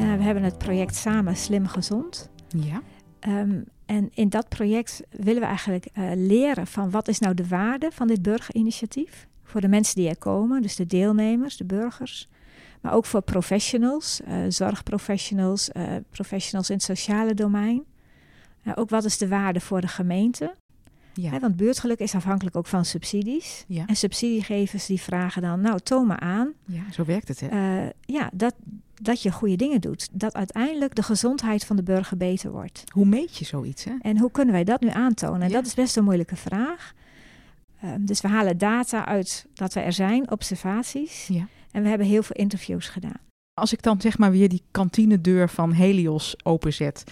Uh, 0.02 0.14
we 0.16 0.22
hebben 0.22 0.42
het 0.42 0.58
project 0.58 0.94
Samen 0.94 1.36
Slim 1.36 1.66
Gezond. 1.66 2.30
Ja. 2.48 2.82
Um, 3.28 3.64
en 3.86 4.10
in 4.14 4.28
dat 4.28 4.48
project 4.48 5.02
willen 5.10 5.40
we 5.40 5.46
eigenlijk 5.46 5.86
uh, 5.94 6.10
leren 6.14 6.66
van 6.66 6.90
wat 6.90 7.08
is 7.08 7.18
nou 7.18 7.34
de 7.34 7.48
waarde 7.48 7.90
van 7.92 8.06
dit 8.06 8.22
burgerinitiatief. 8.22 9.26
Voor 9.42 9.60
de 9.60 9.68
mensen 9.68 9.96
die 9.96 10.08
er 10.08 10.18
komen, 10.18 10.62
dus 10.62 10.76
de 10.76 10.86
deelnemers, 10.86 11.56
de 11.56 11.64
burgers. 11.64 12.28
Maar 12.80 12.92
ook 12.92 13.06
voor 13.06 13.22
professionals, 13.22 14.20
uh, 14.28 14.34
zorgprofessionals, 14.48 15.70
uh, 15.76 15.82
professionals 16.10 16.70
in 16.70 16.74
het 16.74 16.84
sociale 16.84 17.34
domein. 17.34 17.84
ook 18.74 18.90
wat 18.90 19.04
is 19.04 19.18
de 19.18 19.28
waarde 19.28 19.60
voor 19.60 19.80
de 19.80 19.88
gemeente. 19.88 20.54
Ja. 21.20 21.40
Want 21.40 21.56
buurtgeluk 21.56 21.98
is 21.98 22.14
afhankelijk 22.14 22.56
ook 22.56 22.66
van 22.66 22.84
subsidies. 22.84 23.64
Ja. 23.66 23.86
En 23.86 23.96
subsidiegevers 23.96 24.86
die 24.86 25.00
vragen 25.00 25.42
dan, 25.42 25.60
nou 25.60 25.80
toon 25.80 26.06
maar 26.06 26.20
aan. 26.20 26.52
Ja, 26.64 26.82
zo 26.92 27.04
werkt 27.04 27.28
het 27.28 27.40
hè? 27.40 27.82
Uh, 27.84 27.90
ja, 28.00 28.30
dat, 28.32 28.54
dat 29.02 29.22
je 29.22 29.32
goede 29.32 29.56
dingen 29.56 29.80
doet. 29.80 30.08
Dat 30.12 30.34
uiteindelijk 30.34 30.94
de 30.94 31.02
gezondheid 31.02 31.64
van 31.64 31.76
de 31.76 31.82
burger 31.82 32.16
beter 32.16 32.50
wordt. 32.50 32.84
Hoe 32.92 33.06
meet 33.06 33.36
je 33.36 33.44
zoiets 33.44 33.84
hè? 33.84 33.92
En 34.00 34.18
hoe 34.18 34.30
kunnen 34.30 34.54
wij 34.54 34.64
dat 34.64 34.80
nu 34.80 34.88
aantonen? 34.88 35.42
En 35.42 35.48
ja. 35.48 35.54
dat 35.54 35.66
is 35.66 35.74
best 35.74 35.96
een 35.96 36.04
moeilijke 36.04 36.36
vraag. 36.36 36.92
Uh, 37.84 37.90
dus 38.00 38.20
we 38.20 38.28
halen 38.28 38.58
data 38.58 39.06
uit 39.06 39.46
dat 39.54 39.72
we 39.72 39.80
er 39.80 39.92
zijn, 39.92 40.30
observaties. 40.30 41.26
Ja. 41.26 41.48
En 41.70 41.82
we 41.82 41.88
hebben 41.88 42.06
heel 42.06 42.22
veel 42.22 42.36
interviews 42.36 42.88
gedaan. 42.88 43.20
Als 43.54 43.72
ik 43.72 43.82
dan 43.82 44.00
zeg 44.00 44.18
maar 44.18 44.30
weer 44.30 44.48
die 44.48 44.62
kantinedeur 44.70 45.48
van 45.48 45.72
Helios 45.72 46.36
openzet 46.44 47.04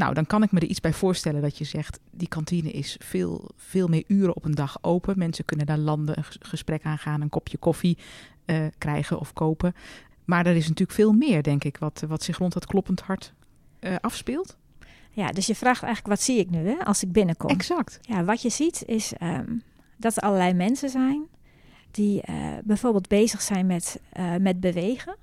Nou, 0.00 0.14
dan 0.14 0.26
kan 0.26 0.42
ik 0.42 0.52
me 0.52 0.60
er 0.60 0.66
iets 0.66 0.80
bij 0.80 0.92
voorstellen 0.92 1.42
dat 1.42 1.58
je 1.58 1.64
zegt, 1.64 1.98
die 2.10 2.28
kantine 2.28 2.70
is 2.70 2.96
veel, 2.98 3.50
veel 3.56 3.88
meer 3.88 4.04
uren 4.06 4.36
op 4.36 4.44
een 4.44 4.54
dag 4.54 4.78
open. 4.82 5.18
Mensen 5.18 5.44
kunnen 5.44 5.66
daar 5.66 5.78
landen, 5.78 6.18
een 6.18 6.24
gesprek 6.40 6.84
aangaan, 6.84 7.20
een 7.20 7.28
kopje 7.28 7.58
koffie 7.58 7.98
uh, 8.46 8.66
krijgen 8.78 9.18
of 9.18 9.32
kopen. 9.32 9.74
Maar 10.24 10.46
er 10.46 10.56
is 10.56 10.68
natuurlijk 10.68 10.98
veel 10.98 11.12
meer, 11.12 11.42
denk 11.42 11.64
ik, 11.64 11.76
wat, 11.76 12.04
wat 12.08 12.22
zich 12.22 12.38
rond 12.38 12.52
dat 12.52 12.66
kloppend 12.66 13.00
hart 13.00 13.32
uh, 13.80 13.94
afspeelt. 14.00 14.56
Ja, 15.10 15.32
dus 15.32 15.46
je 15.46 15.54
vraagt 15.54 15.82
eigenlijk, 15.82 16.14
wat 16.14 16.24
zie 16.24 16.38
ik 16.38 16.50
nu 16.50 16.68
hè, 16.68 16.84
als 16.84 17.02
ik 17.02 17.12
binnenkom? 17.12 17.50
Exact. 17.50 17.98
Ja, 18.02 18.24
wat 18.24 18.42
je 18.42 18.50
ziet 18.50 18.82
is 18.86 19.12
um, 19.22 19.62
dat 19.96 20.16
er 20.16 20.22
allerlei 20.22 20.54
mensen 20.54 20.88
zijn 20.88 21.26
die 21.90 22.22
uh, 22.30 22.34
bijvoorbeeld 22.64 23.08
bezig 23.08 23.42
zijn 23.42 23.66
met, 23.66 24.00
met 24.40 24.60
bewegen. 24.60 25.16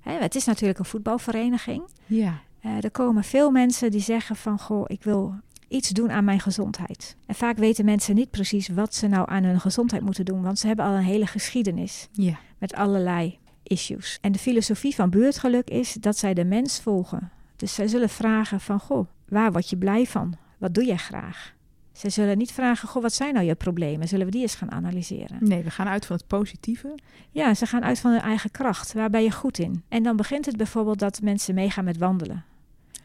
Hè, 0.00 0.12
het 0.12 0.34
is 0.34 0.44
natuurlijk 0.44 0.78
een 0.78 0.84
voetbalvereniging. 0.84 1.82
Ja. 2.06 2.40
Er 2.64 2.90
komen 2.90 3.24
veel 3.24 3.50
mensen 3.50 3.90
die 3.90 4.00
zeggen 4.00 4.36
van, 4.36 4.58
goh, 4.58 4.84
ik 4.86 5.02
wil 5.02 5.34
iets 5.68 5.88
doen 5.88 6.10
aan 6.10 6.24
mijn 6.24 6.40
gezondheid. 6.40 7.16
En 7.26 7.34
vaak 7.34 7.56
weten 7.56 7.84
mensen 7.84 8.14
niet 8.14 8.30
precies 8.30 8.68
wat 8.68 8.94
ze 8.94 9.06
nou 9.06 9.30
aan 9.30 9.44
hun 9.44 9.60
gezondheid 9.60 10.02
moeten 10.02 10.24
doen, 10.24 10.42
want 10.42 10.58
ze 10.58 10.66
hebben 10.66 10.84
al 10.84 10.92
een 10.92 11.02
hele 11.02 11.26
geschiedenis 11.26 12.08
ja. 12.12 12.38
met 12.58 12.74
allerlei 12.74 13.38
issues. 13.62 14.18
En 14.20 14.32
de 14.32 14.38
filosofie 14.38 14.94
van 14.94 15.10
buurtgeluk 15.10 15.70
is 15.70 15.92
dat 15.92 16.18
zij 16.18 16.34
de 16.34 16.44
mens 16.44 16.80
volgen. 16.80 17.30
Dus 17.56 17.74
zij 17.74 17.88
zullen 17.88 18.08
vragen 18.08 18.60
van, 18.60 18.80
goh, 18.80 19.06
waar 19.28 19.52
word 19.52 19.70
je 19.70 19.76
blij 19.76 20.06
van? 20.06 20.36
Wat 20.58 20.74
doe 20.74 20.84
jij 20.84 20.96
graag? 20.96 21.54
Ze 21.92 22.10
zullen 22.10 22.38
niet 22.38 22.52
vragen, 22.52 22.88
goh, 22.88 23.02
wat 23.02 23.12
zijn 23.12 23.34
nou 23.34 23.46
je 23.46 23.54
problemen? 23.54 24.08
Zullen 24.08 24.26
we 24.26 24.32
die 24.32 24.42
eens 24.42 24.54
gaan 24.54 24.70
analyseren? 24.70 25.36
Nee, 25.40 25.62
we 25.62 25.70
gaan 25.70 25.86
uit 25.86 26.06
van 26.06 26.16
het 26.16 26.26
positieve. 26.26 26.94
Ja, 27.30 27.54
ze 27.54 27.66
gaan 27.66 27.84
uit 27.84 28.00
van 28.00 28.10
hun 28.10 28.20
eigen 28.20 28.50
kracht. 28.50 28.92
Waar 28.92 29.10
ben 29.10 29.22
je 29.22 29.30
goed 29.30 29.58
in? 29.58 29.82
En 29.88 30.02
dan 30.02 30.16
begint 30.16 30.46
het 30.46 30.56
bijvoorbeeld 30.56 30.98
dat 30.98 31.20
mensen 31.22 31.54
meegaan 31.54 31.84
met 31.84 31.98
wandelen. 31.98 32.44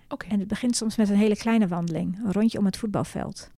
Okay. 0.09 0.29
En 0.29 0.39
het 0.39 0.47
begint 0.47 0.75
soms 0.75 0.95
met 0.95 1.09
een 1.09 1.15
hele 1.15 1.37
kleine 1.37 1.67
wandeling, 1.67 2.19
een 2.25 2.31
rondje 2.31 2.57
om 2.57 2.65
het 2.65 2.77
voetbalveld. 2.77 3.49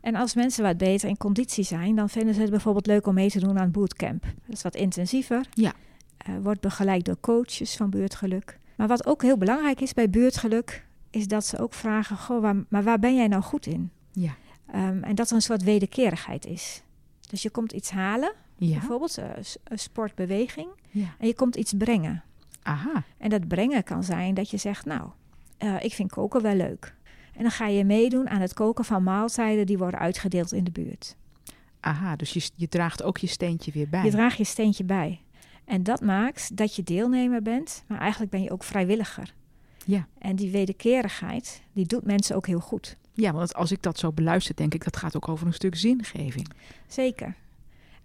En 0.00 0.14
als 0.14 0.34
mensen 0.34 0.62
wat 0.62 0.76
beter 0.76 1.08
in 1.08 1.16
conditie 1.16 1.64
zijn, 1.64 1.96
dan 1.96 2.08
vinden 2.08 2.34
ze 2.34 2.40
het 2.40 2.50
bijvoorbeeld 2.50 2.86
leuk 2.86 3.06
om 3.06 3.14
mee 3.14 3.30
te 3.30 3.40
doen 3.40 3.58
aan 3.58 3.70
bootcamp. 3.70 4.22
Dat 4.22 4.56
is 4.56 4.62
wat 4.62 4.74
intensiever. 4.74 5.46
Ja. 5.50 5.72
Uh, 6.28 6.34
wordt 6.42 6.60
begeleid 6.60 7.04
door 7.04 7.20
coaches 7.20 7.76
van 7.76 7.90
buurtgeluk. 7.90 8.58
Maar 8.76 8.88
wat 8.88 9.06
ook 9.06 9.22
heel 9.22 9.36
belangrijk 9.36 9.80
is 9.80 9.94
bij 9.94 10.10
buurtgeluk, 10.10 10.86
is 11.10 11.26
dat 11.26 11.46
ze 11.46 11.58
ook 11.58 11.74
vragen: 11.74 12.16
Goh, 12.16 12.40
waar, 12.40 12.64
maar 12.68 12.82
waar 12.82 12.98
ben 12.98 13.16
jij 13.16 13.28
nou 13.28 13.42
goed 13.42 13.66
in? 13.66 13.90
Ja. 14.12 14.36
Um, 14.74 15.02
en 15.02 15.14
dat 15.14 15.28
er 15.28 15.36
een 15.36 15.42
soort 15.42 15.62
wederkerigheid 15.62 16.46
is. 16.46 16.82
Dus 17.30 17.42
je 17.42 17.50
komt 17.50 17.72
iets 17.72 17.90
halen, 17.90 18.32
ja. 18.56 18.78
bijvoorbeeld 18.78 19.18
uh, 19.18 19.24
sportbeweging, 19.74 20.68
ja. 20.90 21.14
en 21.18 21.26
je 21.26 21.34
komt 21.34 21.56
iets 21.56 21.72
brengen. 21.72 22.22
Aha. 22.62 23.04
En 23.18 23.30
dat 23.30 23.48
brengen 23.48 23.84
kan 23.84 24.04
zijn 24.04 24.34
dat 24.34 24.50
je 24.50 24.56
zegt: 24.56 24.84
Nou, 24.84 25.08
uh, 25.58 25.82
ik 25.82 25.92
vind 25.92 26.10
koken 26.10 26.42
wel 26.42 26.54
leuk. 26.54 26.94
En 27.34 27.42
dan 27.42 27.50
ga 27.50 27.66
je 27.66 27.84
meedoen 27.84 28.28
aan 28.28 28.40
het 28.40 28.54
koken 28.54 28.84
van 28.84 29.02
maaltijden 29.02 29.66
die 29.66 29.78
worden 29.78 30.00
uitgedeeld 30.00 30.52
in 30.52 30.64
de 30.64 30.70
buurt. 30.70 31.16
Aha, 31.80 32.16
dus 32.16 32.32
je, 32.32 32.50
je 32.54 32.68
draagt 32.68 33.02
ook 33.02 33.18
je 33.18 33.26
steentje 33.26 33.72
weer 33.72 33.88
bij. 33.88 34.04
Je 34.04 34.10
draagt 34.10 34.36
je 34.36 34.44
steentje 34.44 34.84
bij. 34.84 35.20
En 35.64 35.82
dat 35.82 36.00
maakt 36.00 36.56
dat 36.56 36.76
je 36.76 36.82
deelnemer 36.82 37.42
bent, 37.42 37.84
maar 37.86 37.98
eigenlijk 37.98 38.30
ben 38.30 38.42
je 38.42 38.50
ook 38.50 38.64
vrijwilliger. 38.64 39.34
Ja. 39.84 40.06
En 40.18 40.36
die 40.36 40.50
wederkerigheid, 40.50 41.62
die 41.72 41.86
doet 41.86 42.04
mensen 42.04 42.36
ook 42.36 42.46
heel 42.46 42.60
goed. 42.60 42.96
Ja, 43.12 43.32
want 43.32 43.54
als 43.54 43.72
ik 43.72 43.82
dat 43.82 43.98
zo 43.98 44.12
beluister, 44.12 44.56
denk 44.56 44.74
ik 44.74 44.84
dat 44.84 44.96
gaat 44.96 45.16
ook 45.16 45.28
over 45.28 45.46
een 45.46 45.52
stuk 45.52 45.74
zingeving. 45.74 46.48
Zeker. 46.86 47.34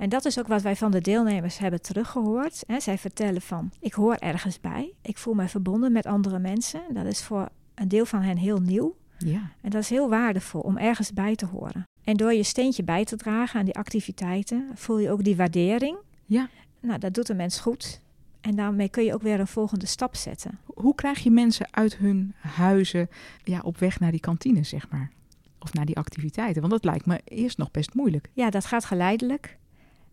En 0.04 0.10
dat 0.10 0.26
is 0.26 0.40
ook 0.40 0.48
wat 0.48 0.62
wij 0.62 0.76
van 0.76 0.92
de 0.92 1.02
deelnemers 1.02 1.58
hebben 1.58 1.82
teruggehoord. 1.82 2.64
Hè. 2.68 2.80
Zij 2.80 2.98
vertellen 2.98 3.42
van, 3.42 3.72
ik 3.80 3.94
hoor 3.94 4.16
ergens 4.16 4.60
bij. 4.60 4.94
Ik 5.02 5.18
voel 5.18 5.34
me 5.34 5.48
verbonden 5.48 5.92
met 5.92 6.06
andere 6.06 6.40
mensen. 6.40 6.82
Dat 6.94 7.06
is 7.06 7.24
voor 7.24 7.50
een 7.76 7.88
deel 7.88 8.06
van 8.06 8.22
hen 8.22 8.38
heel 8.38 8.60
nieuw. 8.60 8.96
Ja. 9.18 9.52
En 9.62 9.70
dat 9.70 9.82
is 9.82 9.90
heel 9.90 10.10
waardevol 10.10 10.62
om 10.62 10.78
ergens 10.78 11.14
bij 11.14 11.36
te 11.36 11.46
horen. 11.46 11.84
En 12.04 12.18
door 12.18 12.34
je 12.34 12.44
steentje 12.44 12.84
bij 12.84 13.06
te 13.06 13.16
dragen 13.16 13.60
aan 13.60 13.66
die 13.66 13.76
activiteiten, 13.76 14.70
voel 14.74 15.00
je 15.00 15.12
ook 15.12 15.24
die 15.24 15.36
waardering. 15.36 15.98
Ja. 16.26 16.50
Nou, 16.80 17.00
dat 17.00 17.14
doet 17.14 17.30
een 17.30 17.36
mens 17.36 17.60
goed. 17.60 18.02
En 18.42 18.56
daarmee 18.56 18.90
kun 18.90 19.04
je 19.04 19.14
ook 19.14 19.22
weer 19.22 19.40
een 19.40 19.48
volgende 19.48 19.86
stap 19.86 20.16
zetten. 20.16 20.60
Hoe 20.66 20.96
krijg 20.96 21.20
je 21.20 21.32
mensen 21.32 21.68
uit 21.72 21.98
hun 21.98 22.34
huizen 22.38 23.10
ja, 23.44 23.60
op 23.60 23.78
weg 23.78 24.00
naar 24.00 24.12
die 24.12 24.20
kantine, 24.20 24.64
zeg 24.64 24.90
maar? 24.90 25.12
Of 25.60 25.74
naar 25.74 25.86
die 25.86 25.98
activiteiten? 25.98 26.62
Want 26.62 26.74
dat 26.74 26.84
lijkt 26.84 27.06
me 27.06 27.22
eerst 27.24 27.58
nog 27.58 27.72
best 27.72 27.94
moeilijk. 27.94 28.30
Ja, 28.34 28.50
dat 28.50 28.66
gaat 28.66 28.86
geleidelijk. 28.86 29.58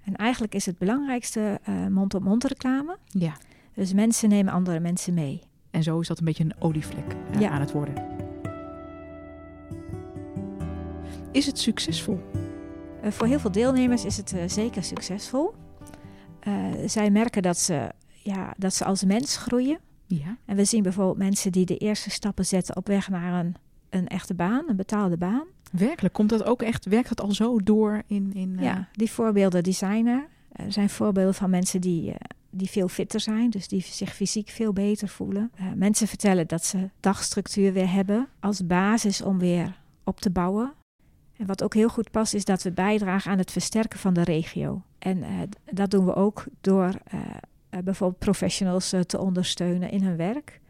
En 0.05 0.17
eigenlijk 0.17 0.55
is 0.55 0.67
het 0.67 0.79
belangrijkste 0.79 1.61
uh, 1.69 1.87
mond-op-mond 1.87 2.45
reclame. 2.45 2.99
Ja. 3.07 3.37
Dus 3.75 3.93
mensen 3.93 4.29
nemen 4.29 4.53
andere 4.53 4.81
mensen 4.81 5.15
mee. 5.15 5.41
En 5.71 5.83
zo 5.83 6.01
is 6.01 6.07
dat 6.09 6.19
een 6.19 6.25
beetje 6.25 6.45
een 6.45 6.55
olievlek 6.59 7.15
uh, 7.35 7.41
ja. 7.41 7.51
aan 7.51 7.61
het 7.61 7.73
worden. 7.73 8.07
Is 11.33 11.47
het 11.47 11.59
succesvol? 11.59 12.21
Uh, 13.05 13.11
voor 13.11 13.27
heel 13.27 13.39
veel 13.39 13.53
deelnemers 13.53 14.05
is 14.05 14.17
het 14.17 14.35
zeker 14.47 14.85
succesvol. 14.85 15.55
zij 16.87 17.11
merken 17.11 17.43
dat 17.43 17.59
ze 17.59 17.93
ja, 18.23 18.55
dat 18.57 18.75
ze 18.75 18.85
als 18.85 19.05
mens 19.05 19.37
groeien. 19.37 19.79
Ja. 20.07 20.37
En 20.45 20.57
we 20.57 20.65
zien 20.65 20.83
bijvoorbeeld 20.83 21.19
mensen 21.19 21.53
die 21.53 21.67
de 21.67 21.77
eerste 21.77 22.11
stappen 22.11 22.47
zetten 22.47 22.77
op 22.77 22.87
weg 22.87 23.09
naar 23.09 23.45
een, 23.45 23.55
een 23.91 24.09
echte 24.09 24.35
baan, 24.35 24.69
een 24.69 24.77
betaalde 24.77 25.17
baan. 25.17 25.47
Werkelijk, 25.71 26.15
komt 26.15 26.29
dat 26.29 26.45
ook 26.45 26.63
echt, 26.63 26.85
werkt 26.85 27.09
dat 27.09 27.21
al 27.21 27.33
zo 27.33 27.59
door 27.59 28.03
in... 28.07 28.31
in 28.35 28.57
uh... 28.59 28.63
Ja, 28.63 28.89
die 28.93 29.11
voorbeelden 29.11 29.63
die 29.63 29.73
zijn 29.73 30.07
er. 30.07 30.27
Er 30.53 30.73
zijn 30.73 30.91
voorbeelden 30.91 31.35
van 31.35 31.51
mensen 31.51 31.81
die, 31.81 32.09
uh, 32.09 32.15
die 32.51 32.71
veel 32.71 32.89
fitter 32.89 33.21
zijn, 33.21 33.51
dus 33.51 33.69
die 33.69 33.83
zich 33.83 34.15
fysiek 34.15 34.49
veel 34.49 34.73
beter 34.73 35.09
voelen. 35.09 35.53
Mensen 35.75 36.09
vertellen 36.09 36.47
dat 36.47 36.65
ze 36.65 36.91
dagstructuur 37.01 37.73
weer 37.73 37.93
hebben 37.93 38.29
als 38.41 38.67
basis 38.67 39.23
om 39.23 39.39
weer 39.39 39.81
op 40.05 40.21
te 40.21 40.31
bouwen. 40.31 40.73
En 41.37 41.47
wat 41.47 41.63
ook 41.63 41.75
heel 41.75 41.89
goed 41.89 42.11
past, 42.11 42.35
is 42.35 42.45
dat 42.45 42.63
we 42.63 42.71
bijdragen 42.71 43.31
aan 43.31 43.39
het 43.39 43.51
versterken 43.51 43.99
van 43.99 44.15
de 44.15 44.23
regio. 44.23 44.83
En 44.99 45.25
dat 45.71 45.91
doen 45.91 46.05
we 46.05 46.15
ook 46.15 46.45
door 46.61 46.95
uh, 47.15 47.21
bijvoorbeeld 47.85 48.19
professionals 48.19 48.93
uh, 48.93 49.01
te 49.01 49.19
ondersteunen 49.19 49.91
in 49.91 50.03
hun 50.03 50.17
werk. 50.17 50.61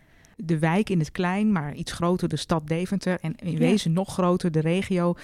De 0.45 0.59
wijk 0.59 0.91
in 0.91 0.99
het 0.99 1.13
klein, 1.13 1.53
maar 1.53 1.75
iets 1.75 1.93
groter 1.93 2.29
de 2.29 2.37
stad 2.37 2.69
Deventer 2.69 3.19
en 3.21 3.37
in 3.37 3.59
wezen 3.59 3.91
ja. 3.91 3.97
nog 3.97 4.13
groter 4.13 4.51
de 4.51 4.61
regio 4.61 5.15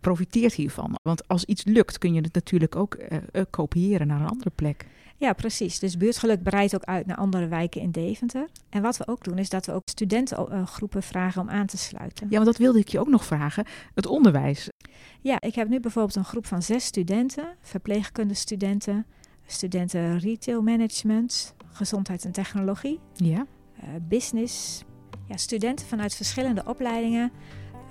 profiteert 0.00 0.54
hiervan. 0.54 0.98
Want 1.02 1.28
als 1.28 1.44
iets 1.44 1.64
lukt 1.64 1.98
kun 1.98 2.14
je 2.14 2.20
het 2.20 2.34
natuurlijk 2.34 2.76
ook 2.76 2.96
uh, 2.98 3.42
kopiëren 3.50 4.06
naar 4.06 4.20
een 4.20 4.28
andere 4.28 4.50
plek. 4.54 4.86
Ja, 5.16 5.32
precies. 5.32 5.78
Dus 5.78 5.96
buurtgeluk 5.96 6.42
breidt 6.42 6.74
ook 6.74 6.84
uit 6.84 7.06
naar 7.06 7.16
andere 7.16 7.48
wijken 7.48 7.80
in 7.80 7.90
Deventer. 7.90 8.48
En 8.68 8.82
wat 8.82 8.96
we 8.96 9.06
ook 9.06 9.24
doen 9.24 9.38
is 9.38 9.48
dat 9.48 9.66
we 9.66 9.72
ook 9.72 9.88
studentengroepen 9.88 11.02
vragen 11.02 11.42
om 11.42 11.50
aan 11.50 11.66
te 11.66 11.76
sluiten. 11.76 12.26
Ja, 12.30 12.34
want 12.34 12.46
dat 12.46 12.56
wilde 12.56 12.78
ik 12.78 12.88
je 12.88 13.00
ook 13.00 13.08
nog 13.08 13.24
vragen. 13.24 13.64
Het 13.94 14.06
onderwijs. 14.06 14.70
Ja, 15.20 15.40
ik 15.40 15.54
heb 15.54 15.68
nu 15.68 15.80
bijvoorbeeld 15.80 16.16
een 16.16 16.24
groep 16.24 16.46
van 16.46 16.62
zes 16.62 16.84
studenten, 16.84 17.56
verpleegkundestudenten, 17.60 19.06
studenten 19.46 20.18
retail 20.18 20.62
management, 20.62 21.54
gezondheid 21.72 22.24
en 22.24 22.32
technologie, 22.32 23.00
ja. 23.14 23.46
Uh, 23.82 23.88
business. 24.08 24.84
Ja, 25.26 25.36
studenten 25.36 25.86
vanuit 25.86 26.14
verschillende 26.14 26.62
opleidingen 26.66 27.32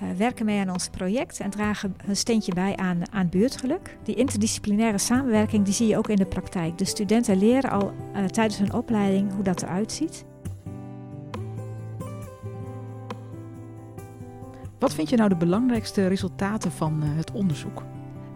uh, 0.04 0.10
werken 0.18 0.46
mee 0.46 0.60
aan 0.60 0.70
ons 0.70 0.90
project 0.90 1.40
en 1.40 1.50
dragen 1.50 1.96
een 2.08 2.16
steentje 2.16 2.54
bij 2.54 2.76
aan, 2.76 3.14
aan 3.14 3.30
buurtgeluk. 3.30 3.98
Die 4.04 4.16
interdisciplinaire 4.16 4.98
samenwerking 4.98 5.66
die 5.66 5.74
zie 5.74 5.88
je 5.88 5.98
ook 5.98 6.10
in 6.10 6.16
de 6.16 6.26
praktijk. 6.26 6.78
De 6.78 6.86
studenten 6.86 7.38
leren 7.38 7.70
al 7.70 7.94
uh, 8.16 8.26
tijdens 8.26 8.58
hun 8.58 8.74
opleiding 8.74 9.34
hoe 9.34 9.44
dat 9.44 9.62
eruit 9.62 9.92
ziet. 9.92 10.26
Wat 14.80 14.94
vind 14.94 15.10
je 15.10 15.16
nou 15.16 15.30
de 15.30 15.36
belangrijkste 15.36 16.08
resultaten 16.08 16.72
van 16.72 17.02
het 17.02 17.32
onderzoek? 17.32 17.84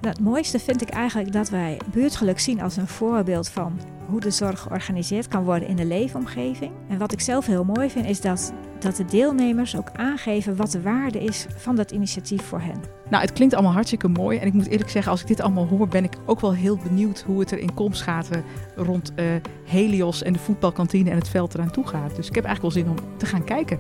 Het 0.02 0.20
mooiste 0.20 0.60
vind 0.60 0.82
ik 0.82 0.90
eigenlijk 0.90 1.32
dat 1.32 1.50
wij 1.50 1.80
buurtgeluk 1.92 2.40
zien 2.40 2.62
als 2.62 2.78
een 2.78 2.88
voorbeeld 2.88 3.50
van 3.50 3.80
hoe 4.10 4.20
de 4.20 4.32
zorg 4.32 4.60
georganiseerd 4.60 5.28
kan 5.28 5.44
worden 5.44 5.68
in 5.68 5.76
de 5.76 5.86
leefomgeving. 5.86 6.72
En 6.90 6.98
wat 6.98 7.12
ik 7.12 7.20
zelf 7.20 7.46
heel 7.46 7.64
mooi 7.64 7.90
vind 7.90 8.06
is 8.06 8.22
dat, 8.22 8.54
dat 8.80 8.96
de 8.96 9.06
deelnemers 9.06 9.78
ook 9.78 9.90
aangeven 9.94 10.56
wat 10.56 10.72
de 10.72 10.82
waarde 10.82 11.24
is 11.24 11.46
van 11.56 11.76
dat 11.76 11.92
initiatief 11.92 12.44
voor 12.44 12.60
hen. 12.60 12.82
Nou, 13.10 13.24
het 13.24 13.34
klinkt 13.34 13.54
allemaal 13.54 13.74
hartstikke 13.74 14.08
mooi. 14.08 14.38
En 14.38 14.48
ik 14.48 14.54
moet 14.54 14.68
eerlijk 14.68 14.90
zeggen, 14.90 15.12
als 15.12 15.22
ik 15.22 15.28
dit 15.28 15.42
allemaal 15.42 15.68
hoor, 15.68 15.88
ben 15.88 16.04
ik 16.04 16.14
ook 16.26 16.40
wel 16.40 16.54
heel 16.54 16.78
benieuwd 16.78 17.24
hoe 17.26 17.40
het 17.40 17.52
er 17.52 17.60
in 17.60 17.74
Komschaten 17.74 18.44
rond 18.76 19.12
uh, 19.16 19.26
Helios 19.66 20.24
en 20.24 20.34
de 20.34 20.40
voetbalkantine 20.40 21.10
en 21.10 21.18
het 21.18 21.30
veld 21.30 21.54
eraan 21.54 21.72
toe 21.72 21.88
gaat. 21.88 22.16
Dus 22.16 22.28
ik 22.28 22.36
heb 22.36 22.46
eigenlijk 22.46 22.76
wel 22.76 22.84
zin 22.84 22.92
om 22.92 23.18
te 23.18 23.26
gaan 23.26 23.44
kijken. 23.44 23.80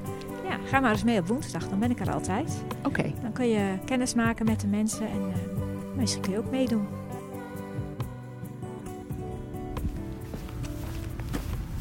Ja, 0.49 0.57
ga 0.65 0.79
maar 0.79 0.91
eens 0.91 1.03
mee 1.03 1.19
op 1.19 1.27
woensdag, 1.27 1.69
dan 1.69 1.79
ben 1.79 1.91
ik 1.91 1.99
er 1.99 2.13
altijd. 2.13 2.63
Oké. 2.77 2.87
Okay. 2.87 3.13
Dan 3.21 3.31
kun 3.31 3.49
je 3.49 3.77
kennis 3.85 4.13
maken 4.13 4.45
met 4.45 4.61
de 4.61 4.67
mensen 4.67 5.07
en 5.07 5.21
uh, 5.21 5.70
Misschien 6.01 6.21
kun 6.21 6.31
je 6.31 6.37
ook 6.37 6.51
meedoen. 6.51 6.87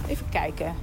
Even 0.08 0.28
kijken. 0.28 0.74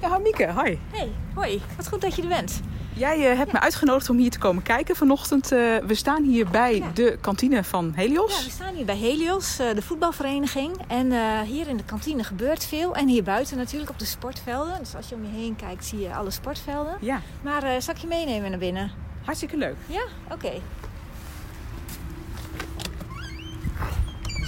Ja, 0.00 0.18
Mieke, 0.18 0.50
hoi. 0.52 0.78
Hey, 0.90 1.12
hoi. 1.34 1.62
Wat 1.76 1.88
goed 1.88 2.00
dat 2.00 2.14
je 2.14 2.22
er 2.22 2.28
bent. 2.28 2.60
Jij 2.92 3.18
uh, 3.18 3.36
hebt 3.36 3.50
ja. 3.50 3.58
me 3.58 3.60
uitgenodigd 3.60 4.10
om 4.10 4.18
hier 4.18 4.30
te 4.30 4.38
komen 4.38 4.62
kijken 4.62 4.96
vanochtend. 4.96 5.52
Uh, 5.52 5.76
we 5.76 5.94
staan 5.94 6.22
hier 6.22 6.48
bij 6.48 6.76
ja. 6.76 6.90
de 6.94 7.18
kantine 7.20 7.64
van 7.64 7.92
Helios. 7.94 8.38
Ja, 8.38 8.44
we 8.44 8.50
staan 8.50 8.74
hier 8.74 8.84
bij 8.84 8.96
Helios, 8.96 9.60
uh, 9.60 9.74
de 9.74 9.82
voetbalvereniging. 9.82 10.76
En 10.86 11.42
hier 11.44 11.68
in 11.68 11.76
de 11.76 11.84
kantine 11.84 12.24
gebeurt 12.24 12.64
veel. 12.64 12.94
En 12.94 13.08
hier 13.08 13.22
buiten 13.22 13.56
natuurlijk 13.56 13.90
op 13.90 13.98
de 13.98 14.04
sportvelden. 14.04 14.78
Dus 14.78 14.94
als 14.96 15.08
je 15.08 15.14
om 15.14 15.22
je 15.22 15.40
heen 15.40 15.56
kijkt, 15.56 15.84
zie 15.84 16.00
je 16.00 16.14
alle 16.14 16.30
sportvelden. 16.30 16.96
Ja. 17.00 17.20
Maar 17.42 17.82
zal 17.82 17.94
ik 17.94 18.00
je 18.00 18.06
meenemen 18.06 18.50
naar 18.50 18.58
binnen? 18.58 18.90
Hartstikke 19.24 19.56
leuk. 19.56 19.76
Ja, 19.86 20.04
oké. 20.32 20.52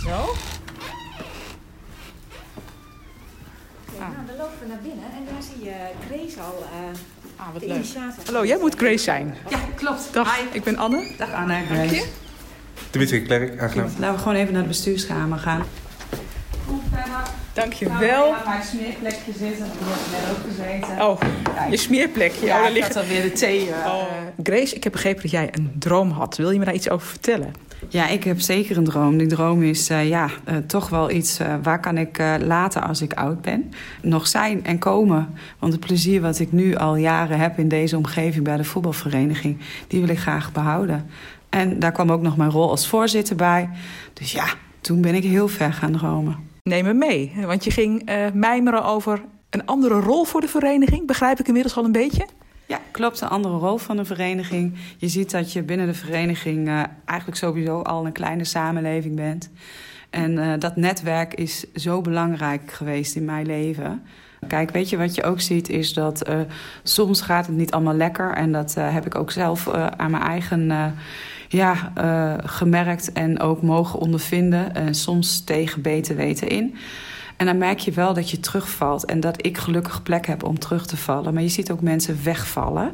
Zo. 0.05 0.09
nou, 3.99 4.13
dan 4.27 4.37
lopen 4.37 4.59
we 4.61 4.67
naar 4.69 4.81
binnen 4.83 5.05
en 5.05 5.25
daar 5.33 5.43
zie 5.43 5.65
je 5.65 5.75
Grace 6.09 6.41
al. 6.41 6.63
Uh, 6.63 6.99
ah, 7.37 7.53
wat 7.53 7.65
leuk. 7.65 7.85
Hallo, 8.25 8.47
jij 8.47 8.59
moet 8.59 8.75
Grace 8.75 8.99
zijn. 8.99 9.37
Ja, 9.49 9.59
klopt. 9.75 10.13
Dag, 10.13 10.39
ik 10.53 10.65
ben 10.65 10.77
Anne. 10.77 11.11
Dag 11.19 11.33
Anne, 11.33 11.65
Grace. 11.65 12.07
Dimitri 12.91 13.23
Klerk, 13.23 13.61
aangenaam. 13.61 13.91
Laten 13.99 14.15
we 14.15 14.19
gewoon 14.19 14.37
even 14.37 14.53
naar 14.53 14.63
de 14.63 14.69
bestuurskamer 14.69 15.39
gaan. 15.39 15.65
Dankjewel. 17.53 18.29
Ik 18.31 18.37
ga 18.45 18.49
mijn 18.51 18.63
smeerplekje 18.63 19.33
zitten. 19.39 19.67
Ik 19.67 19.73
heb 19.79 20.21
net 20.23 20.31
ook 20.31 20.45
gezeten. 20.49 21.07
Oh, 21.09 21.21
je 21.71 21.77
smeerplekje. 21.77 22.47
Ja, 22.47 22.57
oh, 22.57 22.63
daar 22.63 22.73
ligt 22.73 22.97
alweer 22.97 23.23
de 23.23 23.33
thee. 23.33 23.69
uh, 23.69 23.75
Oh. 23.87 24.03
Grace, 24.43 24.75
ik 24.75 24.85
heb 24.85 24.93
begrepen 24.93 25.23
dat 25.23 25.31
jij 25.31 25.49
een 25.53 25.73
droom 25.79 26.11
had. 26.11 26.37
Wil 26.37 26.51
je 26.51 26.59
me 26.59 26.65
daar 26.65 26.75
iets 26.75 26.91
over 26.91 27.07
vertellen? 27.07 27.53
Ja, 27.89 28.09
ik 28.09 28.25
heb 28.25 28.41
zeker 28.41 28.77
een 28.77 28.85
droom. 28.85 29.17
Die 29.19 29.27
droom 29.27 29.63
is 29.63 29.91
eh, 29.91 30.09
ja, 30.09 30.29
eh, 30.45 30.57
toch 30.57 30.89
wel 30.89 31.11
iets... 31.11 31.39
eh, 31.39 31.55
waar 31.63 31.81
kan 31.81 31.99
ik 31.99 32.19
eh, 32.19 32.35
later 32.39 32.83
als 32.83 33.03
ik 33.03 33.13
oud 33.13 33.41
ben 33.43 33.73
nog 34.03 34.27
zijn 34.27 34.65
en 34.65 34.79
komen? 34.79 35.35
Want 35.59 35.73
het 35.73 35.87
plezier 35.87 36.21
wat 36.21 36.39
ik 36.39 36.53
nu 36.53 36.75
al 36.77 36.97
jaren 36.97 37.39
heb 37.39 37.59
in 37.59 37.69
deze 37.69 37.97
omgeving... 37.97 38.45
bij 38.45 38.57
de 38.57 38.65
voetbalvereniging, 38.65 39.59
die 39.89 40.01
wil 40.01 40.09
ik 40.09 40.19
graag 40.19 40.53
behouden. 40.53 41.11
En 41.49 41.79
daar 41.79 41.93
kwam 41.93 42.13
ook 42.13 42.23
nog 42.23 42.37
mijn 42.37 42.51
rol 42.51 42.71
als 42.71 42.89
voorzitter 42.89 43.37
bij. 43.37 43.69
Dus 44.13 44.33
ja, 44.33 44.45
toen 44.81 45.01
ben 45.01 45.15
ik 45.15 45.25
heel 45.25 45.49
ver 45.49 45.73
gaan 45.73 45.93
dromen. 45.93 46.49
Neem 46.71 46.85
me 46.85 46.95
mee, 46.95 47.33
want 47.47 47.65
je 47.65 47.71
ging 47.71 48.05
eh, 48.05 48.27
mijmeren 48.35 48.85
over 48.85 49.23
een 49.51 49.67
andere 49.67 50.01
rol 50.01 50.25
voor 50.25 50.41
de 50.41 50.49
vereniging. 50.49 51.07
Begrijp 51.07 51.41
ik 51.41 51.47
inmiddels 51.47 51.77
al 51.77 51.85
een 51.85 51.93
beetje? 51.93 52.27
Ja, 52.67 52.81
klopt. 52.91 53.21
Een 53.21 53.29
andere 53.29 53.59
rol 53.59 53.77
van 53.77 53.97
de 53.97 54.05
vereniging. 54.05 54.75
Je 54.97 55.09
ziet 55.09 55.31
dat 55.31 55.53
je 55.53 55.63
binnen 55.63 55.87
de 55.87 55.95
vereniging 55.95 56.69
eh, 56.69 56.83
eigenlijk 57.05 57.39
sowieso 57.39 57.81
al 57.81 58.07
een 58.07 58.13
kleine 58.13 58.45
samenleving 58.45 59.17
bent. 59.17 59.51
En 60.11 60.39
eh, 60.39 60.59
dat 60.59 60.77
netwerk 60.77 61.35
is 61.35 61.73
zo 61.75 62.01
belangrijk 62.01 62.73
geweest 62.73 63.17
in 63.17 63.25
mijn 63.25 63.47
leven. 63.47 64.03
Kijk, 64.47 64.71
weet 64.71 64.89
je 64.89 64.97
wat 64.97 65.15
je 65.15 65.23
ook 65.23 65.41
ziet 65.41 65.69
is 65.69 65.93
dat 65.93 66.23
eh, 66.23 66.41
soms 66.83 67.21
gaat 67.21 67.47
het 67.47 67.57
niet 67.57 67.71
allemaal 67.71 67.95
lekker. 67.95 68.33
En 68.33 68.53
dat 68.53 68.75
eh, 68.77 68.93
heb 68.93 69.07
ik 69.07 69.15
ook 69.15 69.31
zelf 69.31 69.67
eh, 69.67 69.87
aan 69.87 70.11
mijn 70.11 70.23
eigen 70.23 70.95
ja, 71.49 71.93
gemerkt 72.45 73.13
en 73.13 73.41
ook 73.41 73.63
mogen 73.63 73.99
ondervinden. 73.99 74.75
En 74.75 74.95
soms 74.95 75.45
tegen 75.45 75.83
beter 75.83 76.17
weten 76.17 76.49
in. 76.49 76.77
En 77.41 77.47
dan 77.47 77.59
merk 77.59 77.79
je 77.79 77.91
wel 77.91 78.15
dat 78.15 78.31
je 78.31 78.41
terugvalt. 78.41 79.05
En 79.05 79.21
dat 79.21 79.47
ik 79.47 79.59
gelukkig 79.59 80.03
plek 80.03 80.27
heb 80.27 80.45
om 80.45 80.59
terug 80.59 80.87
te 80.87 80.97
vallen. 80.97 81.35
Maar 81.35 81.43
je 81.43 81.49
ziet 81.49 81.71
ook 81.71 81.81
mensen 81.81 82.25
wegvallen. 82.25 82.93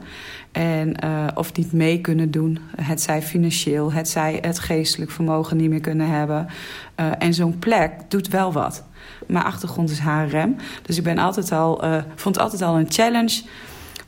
En, 0.53 0.97
eh, 0.97 1.27
of 1.35 1.53
niet 1.53 1.73
mee 1.73 2.01
kunnen 2.01 2.31
doen. 2.31 2.59
Het 2.81 3.01
zij 3.01 3.23
financieel, 3.23 3.93
het 3.93 4.09
zij 4.09 4.39
het 4.41 4.59
geestelijk 4.59 5.11
vermogen 5.11 5.57
niet 5.57 5.71
meer 5.71 5.81
kunnen 5.81 6.09
hebben. 6.09 6.47
Eh, 6.95 7.07
en 7.19 7.35
zo'n 7.35 7.59
plek 7.59 7.93
doet 8.09 8.29
wel 8.29 8.53
wat. 8.53 8.85
Mijn 9.27 9.45
achtergrond 9.45 9.91
is 9.91 9.99
HRM. 9.99 10.57
Dus 10.83 10.97
ik 10.97 11.05
ben 11.05 11.19
altijd 11.19 11.53
al, 11.53 11.83
eh, 11.83 12.03
vond 12.15 12.39
altijd 12.39 12.63
al 12.63 12.79
een 12.79 12.91
challenge. 12.93 13.43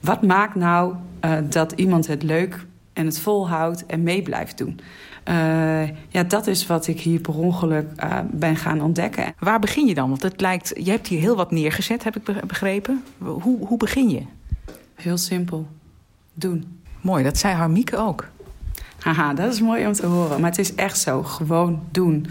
Wat 0.00 0.22
maakt 0.22 0.54
nou 0.54 0.94
dat 1.48 1.72
iemand 1.72 2.06
het 2.06 2.22
leuk 2.22 2.66
en 2.92 3.06
het 3.06 3.18
volhoudt 3.18 3.86
en 3.86 4.02
mee 4.02 4.22
blijft 4.22 4.58
doen? 4.58 4.80
Eh, 5.28 5.88
ja, 6.08 6.22
dat 6.22 6.46
is 6.46 6.66
wat 6.66 6.86
ik 6.86 7.00
hier 7.00 7.20
per 7.20 7.34
ongeluk 7.38 7.86
eh, 7.96 8.18
ben 8.30 8.56
gaan 8.56 8.80
ontdekken. 8.82 9.34
Waar 9.38 9.58
begin 9.60 9.86
je 9.86 9.94
dan? 9.94 10.08
Want 10.08 10.22
het 10.22 10.40
lijkt, 10.40 10.72
je 10.74 10.90
hebt 10.90 11.06
hier 11.06 11.20
heel 11.20 11.36
wat 11.36 11.50
neergezet, 11.50 12.04
heb 12.04 12.16
ik 12.16 12.24
be- 12.24 12.42
begrepen. 12.46 13.02
Hoe, 13.18 13.66
hoe 13.66 13.78
begin 13.78 14.08
je? 14.10 14.22
Heel 14.94 15.16
simpel. 15.16 15.66
Doen. 16.34 16.78
Mooi, 17.00 17.24
dat 17.24 17.38
zei 17.38 17.54
Harmieke 17.54 17.96
ook. 17.96 18.28
Haha, 18.98 19.34
dat 19.34 19.52
is 19.52 19.60
mooi 19.60 19.86
om 19.86 19.92
te 19.92 20.06
horen. 20.06 20.40
Maar 20.40 20.50
het 20.50 20.58
is 20.58 20.74
echt 20.74 20.98
zo. 20.98 21.22
Gewoon 21.22 21.82
doen. 21.90 22.26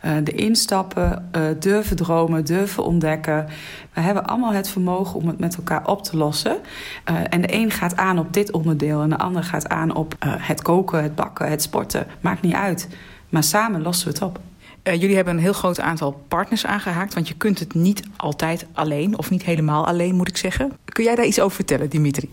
Eh, 0.00 0.12
de 0.24 0.32
instappen, 0.32 1.28
eh, 1.32 1.42
durven 1.58 1.96
dromen, 1.96 2.44
durven 2.44 2.84
ontdekken. 2.84 3.46
We 3.92 4.00
hebben 4.00 4.26
allemaal 4.26 4.52
het 4.52 4.68
vermogen 4.68 5.20
om 5.20 5.26
het 5.26 5.38
met 5.38 5.56
elkaar 5.56 5.86
op 5.86 6.02
te 6.04 6.16
lossen. 6.16 6.56
Eh, 7.04 7.16
en 7.28 7.40
de 7.40 7.54
een 7.54 7.70
gaat 7.70 7.96
aan 7.96 8.18
op 8.18 8.32
dit 8.32 8.50
onderdeel 8.50 9.02
en 9.02 9.08
de 9.08 9.18
ander 9.18 9.44
gaat 9.44 9.68
aan 9.68 9.94
op 9.94 10.14
het 10.20 10.62
koken, 10.62 11.02
het 11.02 11.14
bakken, 11.14 11.50
het 11.50 11.62
sporten. 11.62 12.06
Maakt 12.20 12.42
niet 12.42 12.54
uit. 12.54 12.88
Maar 13.28 13.42
samen 13.42 13.82
lossen 13.82 14.06
we 14.06 14.12
het 14.12 14.22
op. 14.22 14.40
Jullie 14.82 15.14
hebben 15.16 15.34
een 15.34 15.42
heel 15.42 15.52
groot 15.52 15.80
aantal 15.80 16.22
partners 16.28 16.66
aangehaakt, 16.66 17.14
want 17.14 17.28
je 17.28 17.34
kunt 17.34 17.58
het 17.58 17.74
niet 17.74 18.02
altijd 18.16 18.66
alleen, 18.72 19.18
of 19.18 19.30
niet 19.30 19.42
helemaal 19.42 19.86
alleen, 19.86 20.14
moet 20.14 20.28
ik 20.28 20.36
zeggen. 20.36 20.72
Kun 20.84 21.04
jij 21.04 21.14
daar 21.14 21.24
iets 21.24 21.40
over 21.40 21.56
vertellen, 21.56 21.90
Dimitri? 21.90 22.30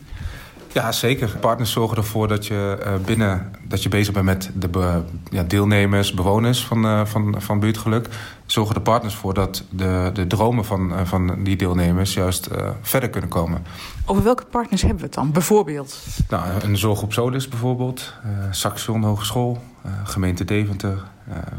Ja, 0.74 0.92
zeker. 0.92 1.38
Partners 1.40 1.72
zorgen 1.72 1.98
ervoor 1.98 2.28
dat 2.28 2.46
je 2.46 2.78
eh, 2.84 2.94
binnen 3.06 3.52
dat 3.68 3.84
je 3.84 3.90
bezig 3.90 4.14
bent 4.14 4.26
met 4.26 4.52
de 4.54 4.68
be- 4.68 5.04
ja, 5.32 5.44
deelnemers, 5.44 6.14
bewoners 6.14 6.66
van, 6.66 6.86
eh, 6.86 7.06
van, 7.06 7.36
van 7.38 7.60
buurtgeluk. 7.60 8.08
Zorgen 8.46 8.74
de 8.76 8.82
partners 8.82 9.16
voor 9.16 9.34
dat 9.34 9.64
de, 9.70 10.10
de 10.14 10.28
dromen 10.28 10.66
van, 10.66 10.96
eh, 10.96 11.06
van 11.06 11.44
die 11.44 11.56
deelnemers 11.56 12.14
juist 12.14 12.48
verder 12.82 13.10
kunnen 13.10 13.30
komen. 13.30 13.64
Over 14.06 14.24
welke 14.24 14.46
partners 14.46 14.82
hebben 14.82 15.00
we 15.00 15.06
het 15.06 15.14
dan, 15.16 15.32
bijvoorbeeld? 15.32 15.98
Nou, 16.30 16.44
een 16.62 16.78
zorg 16.78 17.02
op 17.02 17.14
Solis 17.14 17.48
bijvoorbeeld, 17.48 18.14
Saxion 18.52 19.04
Hogeschool, 19.04 19.62
gemeente 20.04 20.46
Deventer. 20.46 20.98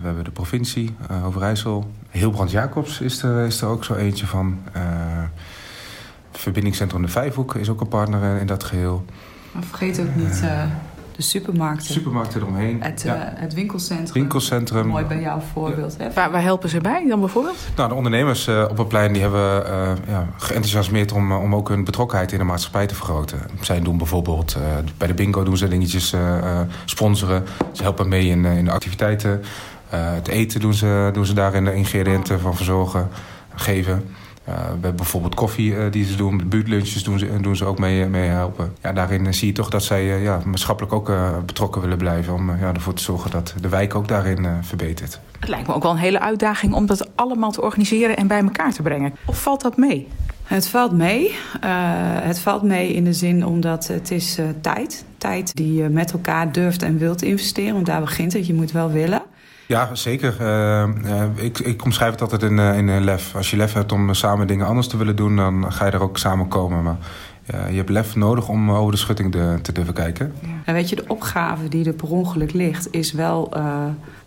we 0.01 0.07
hebben 0.07 0.25
de 0.25 0.31
provincie, 0.31 0.97
Overijssel. 1.25 1.91
Hilbrand 2.11 2.51
Jacobs 2.51 3.01
is 3.01 3.23
er, 3.23 3.47
is 3.47 3.61
er 3.61 3.69
ook 3.69 3.85
zo 3.85 3.95
eentje 3.95 4.27
van. 4.27 4.59
Eh, 6.41 6.47
Verbindingscentrum 6.47 7.03
De 7.03 7.09
Vijfhoek 7.09 7.55
is 7.55 7.69
ook 7.69 7.81
een 7.81 7.89
partner 7.89 8.23
eh, 8.35 8.41
in 8.41 8.47
dat 8.47 8.65
geheel. 8.65 9.05
Maar 9.53 9.63
vergeet 9.63 10.01
ook 10.01 10.15
niet 10.15 10.41
eh, 10.45 10.63
de 11.17 11.23
supermarkten. 11.23 11.87
Supermarkten 11.93 12.41
eromheen. 12.41 12.83
Het, 12.83 13.03
Ja. 13.03 13.15
eh, 13.15 13.41
het 13.41 13.55
winkelcentrum. 13.55 14.13
Winkelcentrum. 14.23 14.87
Mooi 14.87 15.05
bij 15.05 15.21
jouw 15.21 15.41
voorbeeld. 15.53 15.95
Hè? 15.99 16.13
Waar, 16.13 16.31
waar 16.31 16.43
helpen 16.43 16.69
ze 16.69 16.81
bij 16.81 17.05
dan 17.09 17.21
bijvoorbeeld? 17.21 17.57
Nou, 17.77 17.89
de 17.89 17.95
ondernemers 17.95 18.47
eh, 18.47 18.67
op 18.71 18.79
het 18.79 18.89
plein 18.89 19.13
die 19.13 19.23
hebben 19.23 19.67
eh, 19.67 19.93
ja, 20.09 20.27
geenthousiasmeerd 20.37 21.13
om, 21.13 21.31
eh, 21.33 21.43
om 21.43 21.55
ook 21.55 21.69
hun 21.69 21.85
betrokkenheid 21.85 22.33
in 22.33 22.39
de 22.39 22.45
maatschappij 22.45 22.87
te 22.87 22.95
vergroten. 22.95 23.39
Zij 23.61 23.81
doen 23.81 23.99
bijvoorbeeld 23.99 24.55
eh, 24.55 24.63
bij 24.97 25.07
de 25.09 25.15
bingo 25.15 25.43
doen 25.45 25.57
ze 25.57 25.69
dingetjes 25.69 26.13
eh, 26.13 26.39
eh, 26.39 26.61
sponsoren. 26.85 27.45
Ze 27.73 27.83
helpen 27.83 28.09
mee 28.09 28.27
in, 28.29 28.45
eh, 28.45 28.59
in 28.59 28.65
de 28.65 28.71
activiteiten. 28.71 29.43
Eh, 29.89 30.13
het 30.13 30.29
eten 30.29 30.61
doen 30.61 30.75
ze, 30.75 31.11
doen 31.13 31.27
ze 31.27 31.33
daarin 31.35 31.65
de 31.65 31.75
ingrediënten 31.75 32.41
van 32.41 32.57
verzorgen, 32.57 33.09
geven. 33.55 34.05
Eh, 34.45 34.55
we 34.55 34.61
hebben 34.71 34.97
bijvoorbeeld 34.97 35.35
koffie 35.35 35.77
eh, 35.77 35.91
die 35.91 36.05
ze 36.05 36.17
doen, 36.17 36.43
buurtlunches 36.49 37.03
doen 37.05 37.19
ze, 37.19 37.41
doen 37.41 37.57
ze 37.57 37.65
ook 37.65 37.79
mee, 37.79 38.07
mee 38.07 38.29
helpen. 38.29 38.73
Ja, 38.83 38.93
daarin 38.93 39.27
eh, 39.27 39.33
zie 39.33 39.47
je 39.47 39.55
toch 39.55 39.71
dat 39.71 39.83
zij 39.83 40.01
eh, 40.15 40.23
ja, 40.23 40.41
maatschappelijk 40.45 40.93
ook 40.93 41.09
eh, 41.09 41.31
betrokken 41.47 41.81
willen 41.81 41.99
blijven... 41.99 42.35
om 42.35 42.51
eh, 42.51 42.61
ja, 42.61 42.75
ervoor 42.75 42.95
te 42.95 43.03
zorgen 43.03 43.31
dat 43.31 43.55
de 43.61 43.69
wijk 43.69 43.95
ook 43.95 44.09
daarin 44.09 44.45
eh, 44.45 44.53
verbetert. 44.61 45.21
Het 45.41 45.49
lijkt 45.49 45.67
me 45.67 45.75
ook 45.75 45.83
wel 45.83 45.93
een 45.93 45.99
hele 45.99 46.21
uitdaging 46.21 46.75
om 46.75 46.87
dat 46.87 47.09
allemaal 47.15 47.51
te 47.53 47.63
organiseren 47.63 48.17
en 48.17 48.27
bij 48.27 48.41
elkaar 48.43 48.73
te 48.73 48.83
brengen. 48.83 49.15
Of 49.27 49.43
valt 49.43 49.61
dat 49.61 49.77
mee? 49.77 50.09
Het 50.45 50.69
valt 50.69 50.93
mee. 50.93 51.29
Eh, 51.61 51.71
het 52.23 52.39
valt 52.39 52.63
mee 52.63 52.93
in 52.93 53.05
de 53.05 53.13
zin 53.13 53.47
omdat 53.47 53.87
het 53.87 54.11
is 54.11 54.39
eh, 54.39 54.45
tijd. 54.61 55.05
Tijd 55.19 55.57
die 55.57 55.75
je 55.75 55.89
met 55.89 56.13
elkaar 56.13 56.53
durft 56.53 56.83
en 56.83 56.99
wilt 56.99 57.23
investeren. 57.23 57.75
Want 57.75 57.87
daar 57.87 58.01
begint 58.01 58.33
het. 58.33 58.47
Je 58.47 58.55
moet 58.55 58.73
wel 58.73 58.91
willen. 58.91 59.23
Ja, 59.71 59.95
zeker. 59.95 60.35
Eh, 60.41 60.83
eh, 60.83 61.29
ik, 61.35 61.59
ik 61.59 61.85
omschrijf 61.85 62.11
het 62.11 62.21
altijd 62.21 62.43
in, 62.43 62.59
eh, 62.59 62.79
in 62.79 63.05
lef. 63.05 63.35
Als 63.37 63.51
je 63.51 63.57
lef 63.57 63.73
hebt 63.73 63.93
om 63.93 64.15
samen 64.15 64.47
dingen 64.47 64.67
anders 64.67 64.87
te 64.87 64.97
willen 64.97 65.17
doen, 65.17 65.37
dan 65.37 65.73
ga 65.73 65.87
je 65.87 65.91
er 65.91 66.03
ook 66.03 66.19
samen 66.19 66.49
komen. 66.49 66.83
Maar 66.83 66.97
je 67.71 67.77
hebt 67.77 67.89
lef 67.89 68.17
nodig 68.17 68.49
om 68.49 68.71
over 68.71 68.93
de 68.93 68.99
schutting 68.99 69.33
de- 69.33 69.59
te 69.63 69.73
durven 69.73 69.95
kijken. 69.95 70.35
En 70.65 70.75
weet 70.75 70.89
je, 70.89 70.97
de 70.97 71.05
opgave 71.07 71.69
die 71.69 71.87
er 71.87 71.93
per 71.93 72.09
ongeluk 72.09 72.53
ligt, 72.53 72.89
is 72.91 73.13
wel 73.13 73.49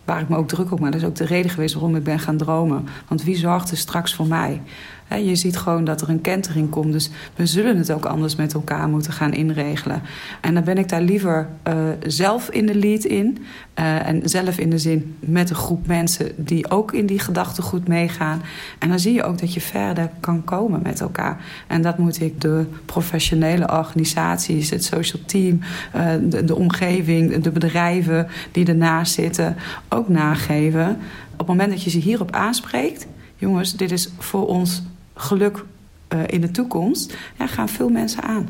waar 0.04 0.20
ik 0.20 0.28
me 0.28 0.36
ook 0.36 0.48
druk 0.48 0.72
op 0.72 0.80
maak. 0.80 0.92
Dat 0.92 1.00
is 1.00 1.06
ook 1.06 1.14
de 1.14 1.24
reden 1.26 1.50
geweest 1.50 1.74
waarom 1.74 1.96
ik 1.96 2.04
ben 2.04 2.18
gaan 2.18 2.36
dromen. 2.36 2.88
Want 3.08 3.22
wie 3.22 3.36
zorgt 3.36 3.70
er 3.70 3.76
straks 3.76 4.14
voor 4.14 4.26
mij? 4.26 4.62
Je 5.08 5.36
ziet 5.36 5.56
gewoon 5.56 5.84
dat 5.84 6.00
er 6.00 6.08
een 6.08 6.20
kentering 6.20 6.70
komt. 6.70 6.92
Dus 6.92 7.10
we 7.36 7.46
zullen 7.46 7.76
het 7.76 7.92
ook 7.92 8.04
anders 8.04 8.36
met 8.36 8.54
elkaar 8.54 8.88
moeten 8.88 9.12
gaan 9.12 9.32
inregelen. 9.32 10.02
En 10.40 10.54
dan 10.54 10.64
ben 10.64 10.78
ik 10.78 10.88
daar 10.88 11.02
liever 11.02 11.48
eh, 11.62 11.74
zelf 12.06 12.50
in 12.50 12.66
de 12.66 12.74
lead 12.74 13.04
in. 13.04 13.38
Eh, 13.74 14.08
en 14.08 14.28
zelf 14.28 14.58
in 14.58 14.70
de 14.70 14.78
zin 14.78 15.16
met 15.20 15.50
een 15.50 15.56
groep 15.56 15.86
mensen 15.86 16.32
die 16.36 16.70
ook 16.70 16.92
in 16.92 17.06
die 17.06 17.18
gedachtegoed 17.18 17.88
meegaan. 17.88 18.42
En 18.78 18.88
dan 18.88 18.98
zie 18.98 19.12
je 19.12 19.22
ook 19.22 19.38
dat 19.38 19.54
je 19.54 19.60
verder 19.60 20.10
kan 20.20 20.44
komen 20.44 20.82
met 20.82 21.00
elkaar. 21.00 21.44
En 21.66 21.82
dat 21.82 21.98
moet 21.98 22.20
ik 22.20 22.40
de 22.40 22.64
professionele 22.84 23.70
organisaties, 23.72 24.70
het 24.70 24.84
social 24.84 25.22
team, 25.26 25.60
eh, 25.92 26.10
de, 26.22 26.44
de 26.44 26.54
omgeving, 26.56 27.42
de 27.42 27.50
bedrijven 27.50 28.26
die 28.52 28.66
ernaast 28.66 29.14
zitten 29.14 29.56
ook 29.88 30.08
nageven. 30.08 30.98
Op 31.32 31.38
het 31.38 31.46
moment 31.46 31.70
dat 31.70 31.82
je 31.82 31.90
ze 31.90 31.98
hierop 31.98 32.32
aanspreekt, 32.32 33.06
jongens, 33.36 33.76
dit 33.76 33.92
is 33.92 34.08
voor 34.18 34.46
ons 34.46 34.82
geluk 35.14 35.64
eh, 36.08 36.20
in 36.26 36.40
de 36.40 36.50
toekomst, 36.50 37.16
ja, 37.38 37.46
gaan 37.46 37.68
veel 37.68 37.88
mensen 37.88 38.22
aan. 38.22 38.48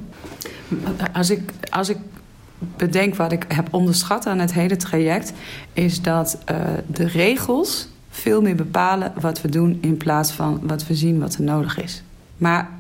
Als 1.13 1.31
ik, 1.31 1.51
als 1.71 1.89
ik 1.89 1.99
bedenk 2.77 3.15
wat 3.15 3.33
ik 3.33 3.45
heb 3.49 3.69
onderschat 3.71 4.27
aan 4.27 4.39
het 4.39 4.53
hele 4.53 4.77
traject, 4.77 5.33
is 5.73 6.03
dat 6.03 6.39
eh, 6.45 6.57
de 6.87 7.07
regels 7.07 7.89
veel 8.11 8.43
meer 8.43 8.57
bepalen 8.57 9.13
wat 9.21 9.41
we 9.41 9.49
doen 9.49 9.79
in 9.81 9.97
plaats 9.97 10.33
van 10.33 10.61
wat 10.63 10.87
we 10.87 10.95
zien 10.95 11.21
wat 11.21 11.35
er 11.35 11.43
nodig 11.43 11.83
is. 11.83 12.03
Maar 12.37 12.71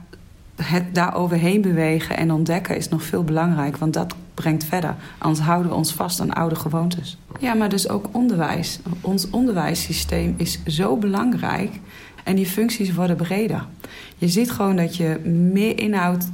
het 0.56 0.94
daar 0.94 1.14
overheen 1.14 1.60
bewegen 1.60 2.16
en 2.16 2.32
ontdekken 2.32 2.76
is 2.76 2.88
nog 2.88 3.02
veel 3.02 3.24
belangrijk, 3.24 3.76
want 3.76 3.92
dat 3.92 4.14
brengt 4.34 4.64
verder. 4.64 4.94
Anders 5.18 5.46
houden 5.46 5.70
we 5.70 5.76
ons 5.76 5.92
vast 5.92 6.20
aan 6.20 6.32
oude 6.32 6.54
gewoontes. 6.54 7.18
Ja, 7.38 7.54
maar 7.54 7.68
dus 7.68 7.88
ook 7.88 8.08
onderwijs. 8.12 8.78
Ons 9.00 9.30
onderwijssysteem 9.30 10.34
is 10.36 10.64
zo 10.66 10.96
belangrijk 10.96 11.80
en 12.24 12.36
die 12.36 12.46
functies 12.46 12.94
worden 12.94 13.16
breder. 13.16 13.66
Je 14.16 14.28
ziet 14.28 14.50
gewoon 14.50 14.76
dat 14.76 14.96
je 14.96 15.18
meer 15.52 15.78
inhoud 15.78 16.24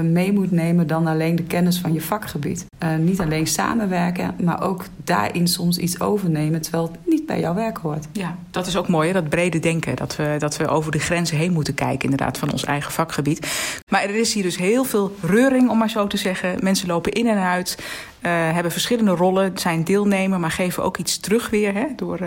mee 0.00 0.32
moet 0.32 0.50
nemen 0.50 0.86
dan 0.86 1.06
alleen 1.06 1.36
de 1.36 1.42
kennis 1.42 1.78
van 1.78 1.92
je 1.92 2.00
vakgebied. 2.00 2.66
Uh, 2.82 2.96
niet 2.96 3.20
alleen 3.20 3.46
samenwerken, 3.46 4.34
maar 4.42 4.62
ook 4.62 4.84
daarin 5.04 5.48
soms 5.48 5.78
iets 5.78 6.00
overnemen 6.00 6.60
terwijl 6.60 6.82
het 6.82 6.98
niet 7.06 7.26
bij 7.26 7.40
jouw 7.40 7.54
werk 7.54 7.76
hoort. 7.76 8.06
Ja, 8.12 8.38
dat 8.50 8.66
is 8.66 8.76
ook 8.76 8.88
mooi, 8.88 9.06
hè? 9.06 9.14
dat 9.14 9.28
brede 9.28 9.58
denken. 9.58 9.96
Dat 9.96 10.16
we, 10.16 10.36
dat 10.38 10.56
we 10.56 10.68
over 10.68 10.92
de 10.92 10.98
grenzen 10.98 11.36
heen 11.36 11.52
moeten 11.52 11.74
kijken, 11.74 12.10
inderdaad, 12.10 12.38
van 12.38 12.52
ons 12.52 12.64
eigen 12.64 12.92
vakgebied. 12.92 13.46
Maar 13.90 14.02
er 14.02 14.14
is 14.14 14.34
hier 14.34 14.42
dus 14.42 14.56
heel 14.56 14.84
veel 14.84 15.16
reuring, 15.22 15.70
om 15.70 15.78
maar 15.78 15.90
zo 15.90 16.06
te 16.06 16.16
zeggen. 16.16 16.56
Mensen 16.60 16.88
lopen 16.88 17.12
in 17.12 17.26
en 17.26 17.38
uit, 17.38 17.78
uh, 17.78 18.30
hebben 18.30 18.72
verschillende 18.72 19.10
rollen, 19.10 19.58
zijn 19.58 19.84
deelnemer, 19.84 20.40
maar 20.40 20.50
geven 20.50 20.82
ook 20.82 20.96
iets 20.96 21.18
terug 21.18 21.50
weer 21.50 21.74
hè, 21.74 21.86
door 21.96 22.20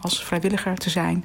als 0.00 0.24
vrijwilliger 0.24 0.76
te 0.76 0.90
zijn. 0.90 1.24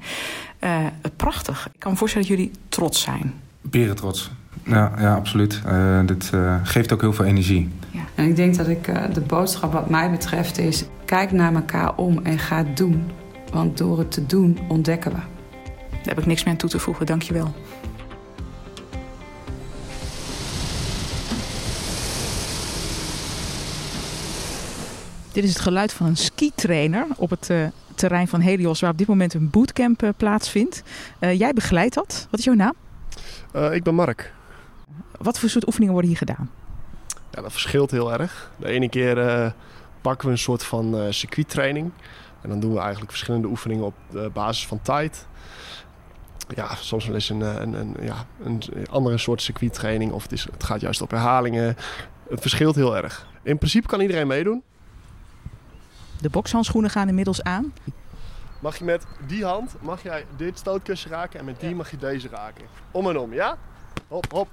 prachtig. 1.16 1.70
Ik 1.74 1.80
kan 1.80 1.92
me 1.92 1.98
voorstellen 1.98 2.28
dat 2.28 2.38
jullie 2.38 2.52
trots 2.70 3.02
zijn. 3.02 3.34
Beren 3.62 3.96
trots. 3.96 4.32
Ja, 4.66 4.92
ja 4.98 5.16
absoluut. 5.16 5.62
Uh, 5.66 6.00
dit 6.06 6.32
uh, 6.34 6.56
geeft 6.64 6.94
ook 6.94 7.02
heel 7.02 7.14
veel 7.14 7.26
energie. 7.26 7.70
Ja. 7.92 8.02
En 8.16 8.26
ik 8.26 8.36
denk 8.36 8.56
dat 8.56 8.68
ik, 8.68 8.88
uh, 8.88 9.04
de 9.14 9.22
boodschap 9.22 9.74
wat 9.74 9.90
mij 9.90 10.12
betreft 10.12 10.58
is... 10.58 10.86
kijk 11.06 11.32
naar 11.32 11.54
elkaar 11.54 11.96
om 11.96 12.20
en 12.24 12.40
ga 12.40 12.64
doen. 12.64 13.12
Want 13.52 13.78
door 13.78 14.00
het 14.00 14.12
te 14.12 14.26
doen 14.26 14.60
ontdekken 14.68 15.12
we. 15.12 15.18
Daar 15.90 16.14
heb 16.16 16.20
ik 16.20 16.26
niks 16.26 16.44
meer 16.44 16.54
aan 16.54 16.60
toe 16.60 16.70
te 16.70 16.80
voegen, 16.80 17.06
dankjewel. 17.06 17.54
Dit 25.32 25.44
is 25.44 25.50
het 25.50 25.60
geluid 25.60 25.94
van 25.94 26.06
een 26.06 26.18
skitrainer 26.18 27.06
op 27.16 27.30
het 27.30 27.52
terrein 27.96 28.28
van 28.28 28.40
Helios... 28.40 28.80
waar 28.80 28.92
op 28.92 28.98
dit 28.98 29.08
moment 29.08 29.34
een 29.34 29.50
bootcamp 29.50 30.12
plaatsvindt. 30.18 30.84
jij 31.20 31.54
begeleidt 31.54 31.94
dat. 31.94 32.28
Wat 32.30 32.40
is 32.40 32.46
jouw 32.46 32.56
naam? 32.56 32.74
ik 33.72 33.84
ben 33.84 33.96
Mark. 33.96 34.32
Wat 35.18 35.40
voor 35.40 35.50
soort 35.50 35.68
oefeningen 35.68 35.94
worden 35.94 36.12
hier 36.12 36.20
gedaan? 36.20 36.50
Ja, 37.32 37.42
dat 37.42 37.52
verschilt 37.52 37.92
heel 37.92 38.14
erg. 38.14 38.52
De 38.58 38.68
ene 38.68 38.90
keer 38.90 39.18
uh, 39.18 39.52
pakken 40.02 40.26
we 40.28 40.34
een 40.34 40.40
soort 40.40 40.64
van 40.64 40.96
uh, 40.96 41.12
circuittraining. 41.12 41.92
En 42.42 42.50
dan 42.50 42.60
doen 42.60 42.74
we 42.74 42.80
eigenlijk 42.80 43.12
verschillende 43.12 43.48
oefeningen 43.48 43.86
op 43.86 43.96
basis 44.34 44.68
van 44.68 44.82
tijd. 44.82 45.28
Ja, 46.56 46.76
soms 46.76 47.06
wel 47.06 47.16
eens 47.16 47.30
een, 47.30 47.42
een, 47.42 47.74
een, 47.74 47.96
ja, 48.02 48.26
een 48.44 48.62
andere 48.90 49.18
soort 49.18 49.42
circuittraining. 49.42 50.12
Of 50.12 50.24
het, 50.24 50.32
is, 50.32 50.44
het 50.44 50.64
gaat 50.64 50.82
juist 50.82 51.02
op 51.02 51.10
herhalingen. 51.12 51.76
Het 52.30 52.42
verschilt 52.42 52.76
heel 52.76 52.98
erg. 52.98 53.28
In 53.42 53.58
principe 53.58 53.88
kan 53.88 54.02
iedereen 54.02 54.28
meedoen. 54.28 54.64
De 56.22 56.30
bokshandschoenen 56.30 56.90
gaan 56.90 57.08
inmiddels 57.08 57.44
aan. 57.44 57.74
Mag 58.60 58.78
je 58.78 58.84
met 58.84 59.06
die 59.28 59.46
hand 59.46 59.76
mag 59.82 60.04
jij 60.04 60.26
dit 60.36 60.58
stootkussen 60.58 61.10
raken 61.10 61.40
en 61.40 61.46
met 61.46 61.60
die 61.60 61.76
mag 61.76 61.92
je 61.92 61.98
deze 61.98 62.28
raken. 62.28 62.66
Om 62.92 63.10
en 63.10 63.18
om, 63.18 63.34
ja? 63.34 63.58
Hop, 64.08 64.32
hop, 64.32 64.48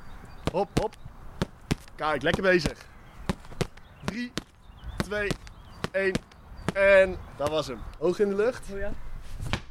Hop, 0.53 0.69
hop. 0.81 0.95
Kijk, 1.95 2.23
lekker 2.23 2.43
bezig. 2.43 2.79
3, 4.05 4.33
2, 4.97 5.31
1. 5.93 6.15
En 6.73 7.17
dat 7.37 7.49
was 7.49 7.67
hem. 7.67 7.79
Hoog 7.99 8.19
in 8.19 8.29
de 8.29 8.37
lucht. 8.37 8.73
Oh 8.73 8.79
ja. 8.79 8.93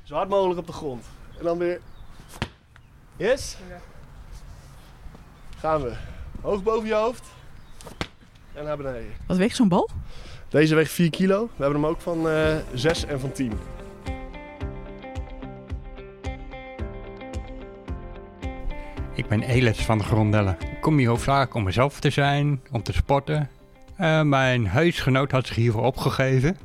Zo 0.04 0.16
hard 0.16 0.30
mogelijk 0.30 0.60
op 0.60 0.68
de 0.68 0.74
grond. 0.74 1.06
En 1.38 1.44
dan 1.44 1.58
weer. 1.58 1.82
Yes? 3.18 3.58
Oh 3.64 3.70
ja. 3.70 3.80
Gaan 5.58 5.82
we. 5.82 5.94
Hoog 6.42 6.64
boven 6.64 6.88
je 6.88 6.94
hoofd. 6.94 7.24
En 8.54 8.64
naar 8.64 8.78
beneden. 8.78 9.14
Wat 9.28 9.38
weegt 9.38 9.56
zo'n 9.56 9.68
bal? 9.68 9.90
Deze 10.50 10.76
weegt 10.76 10.92
4 10.92 11.10
kilo. 11.10 11.46
We 11.56 11.64
hebben 11.64 11.82
hem 11.82 11.90
ook 11.90 12.02
van 12.02 12.26
uh, 12.26 12.58
eh, 12.58 12.66
6 12.74 13.06
en 13.06 13.20
van 13.20 13.32
10. 13.32 13.60
Ik 19.20 19.28
ben 19.28 19.44
Elis 19.44 19.78
van 19.78 19.98
de 19.98 20.04
Grondellen. 20.04 20.58
Ik 20.60 20.82
kom 20.82 20.98
hier 20.98 21.08
hoofdzakelijk 21.08 21.54
om 21.54 21.64
mezelf 21.64 22.00
te 22.00 22.10
zijn, 22.10 22.62
om 22.72 22.84
te 22.84 22.94
sporten. 22.94 23.50
Uh, 24.00 24.22
mijn 24.22 24.68
huisgenoot 24.68 25.32
had 25.32 25.48
zich 25.48 25.56
hiervoor 25.56 25.84
opgegeven. 25.84 26.58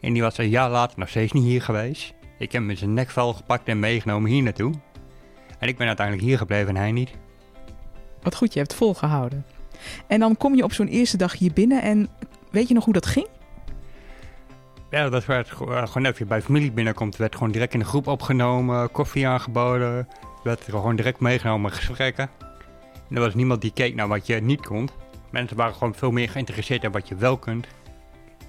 En 0.00 0.12
die 0.12 0.22
was 0.22 0.38
een 0.38 0.48
jaar 0.48 0.70
later 0.70 0.98
nog 0.98 1.08
steeds 1.08 1.32
niet 1.32 1.44
hier 1.44 1.62
geweest. 1.62 2.14
Ik 2.38 2.52
heb 2.52 2.66
hem 2.66 2.76
zijn 2.76 2.94
nekvel 2.94 3.32
gepakt 3.32 3.68
en 3.68 3.78
meegenomen 3.78 4.30
hier 4.30 4.42
naartoe. 4.42 4.72
En 5.58 5.68
ik 5.68 5.76
ben 5.76 5.86
uiteindelijk 5.86 6.26
hier 6.26 6.38
gebleven 6.38 6.68
en 6.68 6.76
hij 6.76 6.92
niet. 6.92 7.10
Wat 8.22 8.34
goed, 8.34 8.52
je 8.52 8.58
hebt 8.58 8.74
volgehouden. 8.74 9.44
En 10.06 10.20
dan 10.20 10.36
kom 10.36 10.54
je 10.54 10.64
op 10.64 10.72
zo'n 10.72 10.88
eerste 10.88 11.16
dag 11.16 11.38
hier 11.38 11.52
binnen 11.52 11.82
en 11.82 12.08
weet 12.50 12.68
je 12.68 12.74
nog 12.74 12.84
hoe 12.84 12.94
dat 12.94 13.06
ging? 13.06 13.26
Ja, 14.90 15.08
dat 15.08 15.24
werd 15.24 15.48
gewoon 15.48 16.04
even 16.04 16.28
bij 16.28 16.42
familie 16.42 16.72
binnenkomt. 16.72 17.16
werd 17.16 17.34
gewoon 17.34 17.50
direct 17.50 17.72
in 17.72 17.78
de 17.78 17.84
groep 17.84 18.06
opgenomen, 18.06 18.90
koffie 18.90 19.26
aangeboden, 19.26 20.08
werd 20.42 20.66
er 20.66 20.72
gewoon 20.72 20.96
direct 20.96 21.20
meegenomen 21.20 21.72
gesprekken. 21.72 22.30
En 23.08 23.16
er 23.16 23.20
was 23.20 23.34
niemand 23.34 23.60
die 23.60 23.72
keek 23.72 23.94
naar 23.94 24.08
wat 24.08 24.26
je 24.26 24.34
niet 24.34 24.66
kon. 24.66 24.88
Mensen 25.30 25.56
waren 25.56 25.74
gewoon 25.74 25.94
veel 25.94 26.10
meer 26.10 26.28
geïnteresseerd 26.28 26.84
in 26.84 26.92
wat 26.92 27.08
je 27.08 27.16
wel 27.16 27.36
kunt. 27.36 27.66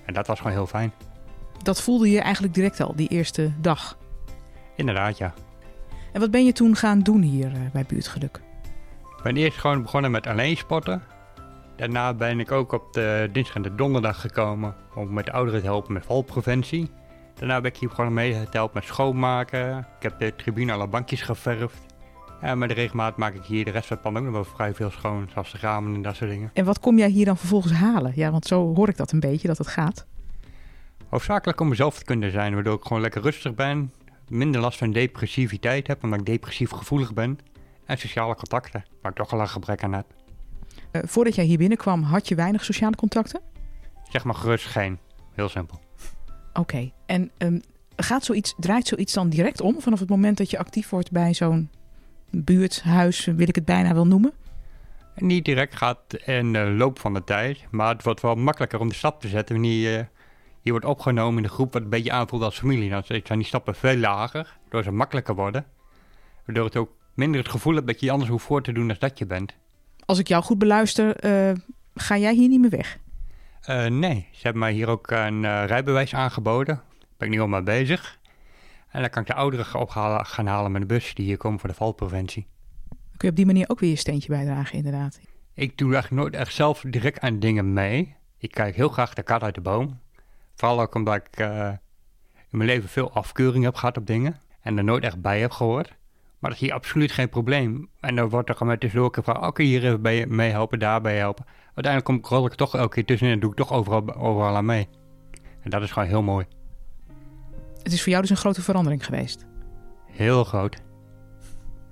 En 0.05 0.13
dat 0.13 0.27
was 0.27 0.37
gewoon 0.37 0.51
heel 0.53 0.67
fijn. 0.67 0.91
Dat 1.63 1.81
voelde 1.81 2.09
je 2.11 2.19
eigenlijk 2.21 2.53
direct 2.53 2.79
al, 2.79 2.95
die 2.95 3.07
eerste 3.07 3.51
dag? 3.61 3.97
Inderdaad, 4.75 5.17
ja. 5.17 5.33
En 6.13 6.19
wat 6.19 6.31
ben 6.31 6.45
je 6.45 6.51
toen 6.51 6.75
gaan 6.75 6.99
doen 6.99 7.21
hier 7.21 7.51
uh, 7.51 7.59
bij 7.73 7.85
Buurtgeluk? 7.87 8.41
Ik 9.17 9.23
ben 9.23 9.37
eerst 9.37 9.57
gewoon 9.57 9.81
begonnen 9.81 10.11
met 10.11 10.27
alleen 10.27 10.57
sporten. 10.57 11.03
Daarna 11.79 12.13
ben 12.13 12.39
ik 12.39 12.51
ook 12.51 12.71
op 12.71 12.93
de 12.93 13.29
dinsdag 13.31 13.55
en 13.55 13.61
de 13.61 13.75
donderdag 13.75 14.21
gekomen 14.21 14.75
om 14.95 15.13
met 15.13 15.25
de 15.25 15.31
ouderen 15.31 15.59
te 15.59 15.65
helpen 15.65 15.93
met 15.93 16.05
valpreventie. 16.05 16.91
Daarna 17.35 17.61
ben 17.61 17.71
ik 17.71 17.77
hier 17.77 17.89
gewoon 17.89 18.13
mee 18.13 18.31
te 18.31 18.57
helpen 18.57 18.77
met 18.79 18.83
schoonmaken. 18.83 19.77
Ik 19.77 20.03
heb 20.03 20.19
de 20.19 20.35
tribune 20.35 20.73
alle 20.73 20.87
bankjes 20.87 21.21
geverfd. 21.21 21.85
En 22.41 22.57
met 22.57 22.69
de 22.69 22.75
regelmaat 22.75 23.17
maak 23.17 23.33
ik 23.33 23.43
hier 23.43 23.65
de 23.65 23.71
rest 23.71 23.87
van 23.87 23.97
het 23.97 24.05
pand 24.05 24.17
ook 24.17 24.23
nog 24.23 24.33
wel 24.33 24.43
vrij 24.43 24.73
veel 24.73 24.91
schoon. 24.91 25.29
Zoals 25.33 25.51
de 25.51 25.57
ramen 25.57 25.95
en 25.95 26.01
dat 26.01 26.15
soort 26.15 26.29
dingen. 26.29 26.51
En 26.53 26.65
wat 26.65 26.79
kom 26.79 26.97
jij 26.97 27.09
hier 27.09 27.25
dan 27.25 27.37
vervolgens 27.37 27.73
halen? 27.73 28.11
Ja, 28.15 28.31
want 28.31 28.45
zo 28.45 28.75
hoor 28.75 28.89
ik 28.89 28.97
dat 28.97 29.11
een 29.11 29.19
beetje, 29.19 29.47
dat 29.47 29.57
het 29.57 29.67
gaat. 29.67 30.05
Hoofdzakelijk 31.09 31.61
om 31.61 31.67
mezelf 31.67 31.97
te 31.97 32.05
kunnen 32.05 32.31
zijn, 32.31 32.53
waardoor 32.53 32.75
ik 32.75 32.83
gewoon 32.83 33.01
lekker 33.01 33.21
rustig 33.21 33.55
ben. 33.55 33.93
Minder 34.27 34.61
last 34.61 34.77
van 34.77 34.91
depressiviteit 34.91 35.87
heb, 35.87 36.03
omdat 36.03 36.19
ik 36.19 36.25
depressief 36.25 36.71
gevoelig 36.71 37.13
ben. 37.13 37.39
En 37.85 37.97
sociale 37.97 38.35
contacten, 38.35 38.85
waar 39.01 39.11
ik 39.11 39.17
toch 39.17 39.33
al 39.33 39.39
een 39.39 39.47
gebrek 39.47 39.83
aan 39.83 39.93
heb. 39.93 40.18
Uh, 40.91 41.01
voordat 41.05 41.35
jij 41.35 41.45
hier 41.45 41.57
binnenkwam, 41.57 42.03
had 42.03 42.27
je 42.27 42.35
weinig 42.35 42.65
sociale 42.65 42.95
contacten? 42.95 43.41
Zeg 44.09 44.23
maar 44.23 44.35
gerust 44.35 44.65
geen. 44.65 44.99
Heel 45.33 45.49
simpel. 45.49 45.79
Oké, 46.53 46.91
en 47.05 47.31
um, 47.37 47.61
gaat 47.95 48.23
zoiets, 48.23 48.53
draait 48.57 48.87
zoiets 48.87 49.13
dan 49.13 49.29
direct 49.29 49.61
om 49.61 49.81
vanaf 49.81 49.99
het 49.99 50.09
moment 50.09 50.37
dat 50.37 50.49
je 50.49 50.57
actief 50.57 50.89
wordt 50.89 51.11
bij 51.11 51.33
zo'n 51.33 51.69
buurthuis, 52.29 53.25
wil 53.25 53.47
ik 53.47 53.55
het 53.55 53.65
bijna 53.65 53.93
wel 53.93 54.07
noemen? 54.07 54.33
Niet 55.15 55.45
direct 55.45 55.75
gaat 55.75 56.13
in 56.25 56.53
de 56.53 56.59
loop 56.59 56.99
van 56.99 57.13
de 57.13 57.23
tijd, 57.23 57.65
maar 57.71 57.93
het 57.93 58.03
wordt 58.03 58.21
wel 58.21 58.35
makkelijker 58.35 58.79
om 58.79 58.89
de 58.89 58.95
stap 58.95 59.21
te 59.21 59.27
zetten 59.27 59.55
wanneer 59.55 59.91
je, 59.91 60.05
je 60.61 60.71
wordt 60.71 60.85
opgenomen 60.85 61.37
in 61.37 61.43
de 61.43 61.53
groep 61.53 61.73
wat 61.73 61.81
een 61.81 61.89
beetje 61.89 62.11
aanvoelt 62.11 62.43
als 62.43 62.59
familie. 62.59 62.89
Dan 62.89 63.03
zijn 63.03 63.23
die 63.25 63.43
stappen 63.43 63.75
veel 63.75 63.97
lager, 63.97 64.57
waardoor 64.61 64.83
ze 64.83 64.91
makkelijker 64.91 65.35
worden. 65.35 65.65
Waardoor 66.45 66.65
het 66.65 66.75
ook 66.75 66.91
minder 67.13 67.41
het 67.41 67.49
gevoel 67.49 67.75
hebt 67.75 67.87
dat 67.87 67.99
je 67.99 68.05
je 68.05 68.11
anders 68.11 68.31
hoeft 68.31 68.45
voor 68.45 68.61
te 68.61 68.71
doen 68.71 68.87
dan 68.87 68.95
dat 68.99 69.17
je 69.17 69.25
bent. 69.25 69.55
Als 70.09 70.19
ik 70.19 70.27
jou 70.27 70.43
goed 70.43 70.57
beluister, 70.57 71.25
uh, 71.25 71.55
ga 71.95 72.17
jij 72.17 72.33
hier 72.33 72.49
niet 72.49 72.59
meer 72.59 72.69
weg? 72.69 72.97
Uh, 73.69 73.85
nee, 73.85 74.27
ze 74.31 74.39
hebben 74.41 74.59
mij 74.61 74.71
hier 74.71 74.87
ook 74.87 75.11
een 75.11 75.43
uh, 75.43 75.65
rijbewijs 75.65 76.13
aangeboden. 76.13 76.75
Daar 76.75 77.07
ben 77.17 77.27
ik 77.27 77.33
nu 77.33 77.39
al 77.39 77.47
mee 77.47 77.63
bezig. 77.63 78.19
En 78.89 79.01
dan 79.01 79.09
kan 79.09 79.21
ik 79.21 79.27
de 79.27 79.33
ouderen 79.33 79.79
op 79.79 79.89
gaan 79.89 80.47
halen 80.47 80.71
met 80.71 80.81
de 80.81 80.87
bus 80.87 81.13
die 81.13 81.25
hier 81.25 81.37
komen 81.37 81.59
voor 81.59 81.69
de 81.69 81.75
valpreventie. 81.75 82.47
Kun 82.89 82.97
je 83.17 83.29
op 83.29 83.35
die 83.35 83.45
manier 83.45 83.69
ook 83.69 83.79
weer 83.79 83.89
je 83.89 83.95
steentje 83.95 84.29
bijdragen, 84.29 84.77
inderdaad? 84.77 85.19
Ik 85.53 85.77
doe 85.77 85.93
eigenlijk 85.93 86.21
nooit 86.21 86.35
echt 86.35 86.53
zelf 86.53 86.83
direct 86.87 87.19
aan 87.19 87.39
dingen 87.39 87.73
mee. 87.73 88.15
Ik 88.37 88.51
kijk 88.51 88.75
heel 88.75 88.89
graag 88.89 89.13
de 89.13 89.23
kat 89.23 89.43
uit 89.43 89.55
de 89.55 89.61
boom. 89.61 89.99
Vooral 90.55 90.81
ook 90.81 90.95
omdat 90.95 91.15
ik 91.15 91.39
in 92.49 92.57
mijn 92.57 92.69
leven 92.69 92.89
veel 92.89 93.11
afkeuring 93.11 93.63
heb 93.63 93.75
gehad 93.75 93.97
op 93.97 94.07
dingen. 94.07 94.39
En 94.61 94.77
er 94.77 94.83
nooit 94.83 95.03
echt 95.03 95.21
bij 95.21 95.39
heb 95.39 95.51
gehoord. 95.51 95.97
Maar 96.39 96.49
dat 96.49 96.59
is 96.59 96.65
hier 96.65 96.75
absoluut 96.75 97.11
geen 97.11 97.29
probleem. 97.29 97.89
En 97.99 98.15
dan 98.15 98.29
wordt 98.29 98.49
er 98.49 98.55
gewoon 98.55 98.71
met 98.71 98.79
tussendoor 98.79 99.13
gevraagd... 99.13 99.47
oké, 99.47 99.63
hier 99.63 99.83
even 99.83 100.01
bij 100.01 100.25
mee 100.25 100.51
helpen, 100.51 100.79
daarbij 100.79 101.17
helpen. 101.17 101.45
Uiteindelijk 101.65 102.05
kom 102.05 102.15
ik, 102.15 102.25
rol 102.25 102.45
ik 102.45 102.53
toch 102.53 102.75
elke 102.75 102.93
keer 102.93 103.05
tussenin... 103.05 103.33
en 103.33 103.39
doe 103.39 103.51
ik 103.51 103.57
toch 103.57 103.73
overal, 103.73 104.15
overal 104.15 104.55
aan 104.55 104.65
mee. 104.65 104.87
En 105.61 105.69
dat 105.69 105.81
is 105.81 105.91
gewoon 105.91 106.07
heel 106.07 106.23
mooi. 106.23 106.45
Het 107.83 107.91
is 107.91 108.01
voor 108.01 108.09
jou 108.09 108.21
dus 108.21 108.31
een 108.31 108.37
grote 108.37 108.61
verandering 108.61 109.05
geweest. 109.05 109.45
Heel 110.05 110.43
groot. 110.43 110.81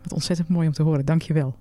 Wat 0.02 0.14
ontzettend 0.14 0.50
mooi 0.50 0.68
om 0.68 0.74
te 0.74 0.84
horen, 0.84 1.06
dankjewel. 1.06 1.56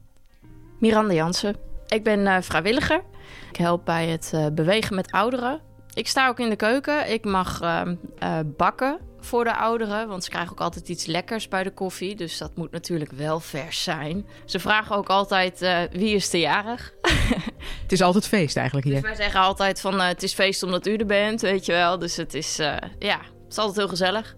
Miranda 0.81 1.15
Jansen. 1.15 1.57
Ik 1.87 2.05
ben 2.05 2.21
uh, 2.21 2.37
vrijwilliger. 2.41 3.03
Ik 3.51 3.57
help 3.57 3.85
bij 3.85 4.07
het 4.07 4.33
uh, 4.35 4.47
bewegen 4.53 4.95
met 4.95 5.11
ouderen. 5.11 5.61
Ik 5.95 6.09
sta 6.09 6.29
ook 6.29 6.41
in 6.41 6.49
de 6.49 6.57
keuken. 6.57 7.13
Ik 7.13 7.25
mag 7.25 7.63
uh, 7.63 8.39
bakken 8.57 8.99
voor 9.27 9.45
de 9.45 9.57
ouderen, 9.57 10.09
want 10.09 10.25
ze 10.25 10.31
krijgen 10.31 10.53
ook 10.53 10.61
altijd 10.61 10.89
iets 10.89 11.07
lekkers 11.07 11.49
bij 11.49 11.63
de 11.63 11.71
koffie. 11.71 12.17
Dus 12.17 12.39
dat 12.39 12.57
moet 12.57 12.71
natuurlijk 12.71 13.13
wel 13.13 13.41
vers 13.41 13.83
zijn. 13.83 14.27
Ze 14.45 14.59
vragen 14.59 14.97
ook 14.97 15.09
altijd 15.09 15.59
wie 15.91 16.15
is 16.15 16.29
te 16.29 16.39
jarig. 16.39 16.95
Het 17.83 17.93
is 17.93 18.03
altijd 18.03 18.27
feest 18.27 18.57
eigenlijk 18.57 18.87
hier. 18.87 18.95
Dus 18.95 19.05
wij 19.05 19.15
zeggen 19.15 19.41
altijd 19.41 19.81
van 19.81 20.01
het 20.01 20.23
is 20.23 20.35
feest 20.35 20.63
omdat 20.63 20.87
u 20.87 20.97
er 20.97 21.07
bent, 21.07 21.41
weet 21.41 21.67
je 21.67 21.73
wel. 21.73 21.99
Dus 21.99 22.17
het 22.17 22.35
is, 22.35 22.57
ja, 22.99 23.19
het 23.19 23.51
is 23.51 23.59
altijd 23.59 23.77
heel 23.77 23.89
gezellig. 23.89 24.37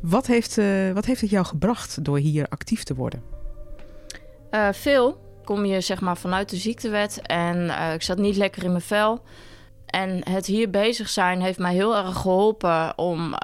Wat 0.00 0.26
heeft, 0.26 0.56
wat 0.94 1.04
heeft 1.04 1.20
het 1.20 1.30
jou 1.30 1.46
gebracht 1.46 2.04
door 2.04 2.18
hier 2.18 2.46
actief 2.48 2.82
te 2.82 2.94
worden? 2.94 3.22
veel. 4.72 5.20
Kom 5.44 5.64
je 5.64 5.80
zeg 5.80 6.00
maar 6.00 6.16
vanuit 6.16 6.50
de 6.50 6.56
ziektewet 6.56 7.20
en 7.22 7.70
ik 7.94 8.02
zat 8.02 8.18
niet 8.18 8.36
lekker 8.36 8.64
in 8.64 8.70
mijn 8.70 8.82
vel. 8.82 9.22
En 9.90 10.28
het 10.28 10.46
hier 10.46 10.70
bezig 10.70 11.08
zijn 11.08 11.42
heeft 11.42 11.58
mij 11.58 11.74
heel 11.74 11.96
erg 11.96 12.16
geholpen 12.16 12.98
om 12.98 13.34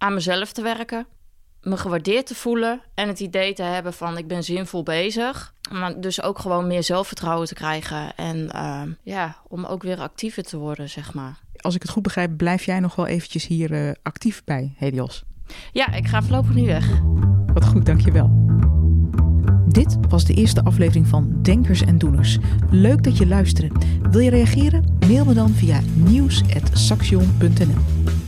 aan 0.00 0.14
mezelf 0.14 0.52
te 0.52 0.62
werken 0.62 1.06
me 1.62 1.76
gewaardeerd 1.76 2.26
te 2.26 2.34
voelen 2.34 2.80
en 2.94 3.08
het 3.08 3.20
idee 3.20 3.54
te 3.54 3.62
hebben 3.62 3.92
van 3.92 4.18
ik 4.18 4.26
ben 4.26 4.44
zinvol 4.44 4.82
bezig. 4.82 5.54
Maar 5.72 6.00
dus 6.00 6.22
ook 6.22 6.38
gewoon 6.38 6.66
meer 6.66 6.82
zelfvertrouwen 6.82 7.46
te 7.46 7.54
krijgen 7.54 8.14
en 8.16 8.50
uh, 8.54 8.82
ja, 9.02 9.36
om 9.48 9.64
ook 9.64 9.82
weer 9.82 9.98
actiever 9.98 10.42
te 10.42 10.56
worden, 10.56 10.88
zeg 10.88 11.14
maar. 11.14 11.38
Als 11.56 11.74
ik 11.74 11.82
het 11.82 11.90
goed 11.90 12.02
begrijp, 12.02 12.36
blijf 12.36 12.64
jij 12.64 12.80
nog 12.80 12.94
wel 12.94 13.06
eventjes 13.06 13.46
hier 13.46 13.70
uh, 13.70 13.92
actief 14.02 14.44
bij 14.44 14.74
Helios? 14.76 15.24
Ja, 15.72 15.92
ik 15.92 16.06
ga 16.06 16.22
voorlopig 16.22 16.54
niet 16.54 16.66
weg. 16.66 16.88
Wat 17.52 17.64
goed, 17.64 17.86
dankjewel. 17.86 18.30
Dit 19.68 19.96
was 20.08 20.24
de 20.24 20.34
eerste 20.34 20.64
aflevering 20.64 21.06
van 21.06 21.42
Denkers 21.42 21.82
en 21.82 21.98
Doeners. 21.98 22.38
Leuk 22.70 23.02
dat 23.02 23.16
je 23.16 23.26
luisterde. 23.26 23.74
Wil 24.10 24.20
je 24.20 24.30
reageren? 24.30 24.98
Mail 25.06 25.24
me 25.24 25.34
dan 25.34 25.50
via 25.50 25.80
nieuws.saxion.nl 25.94 28.19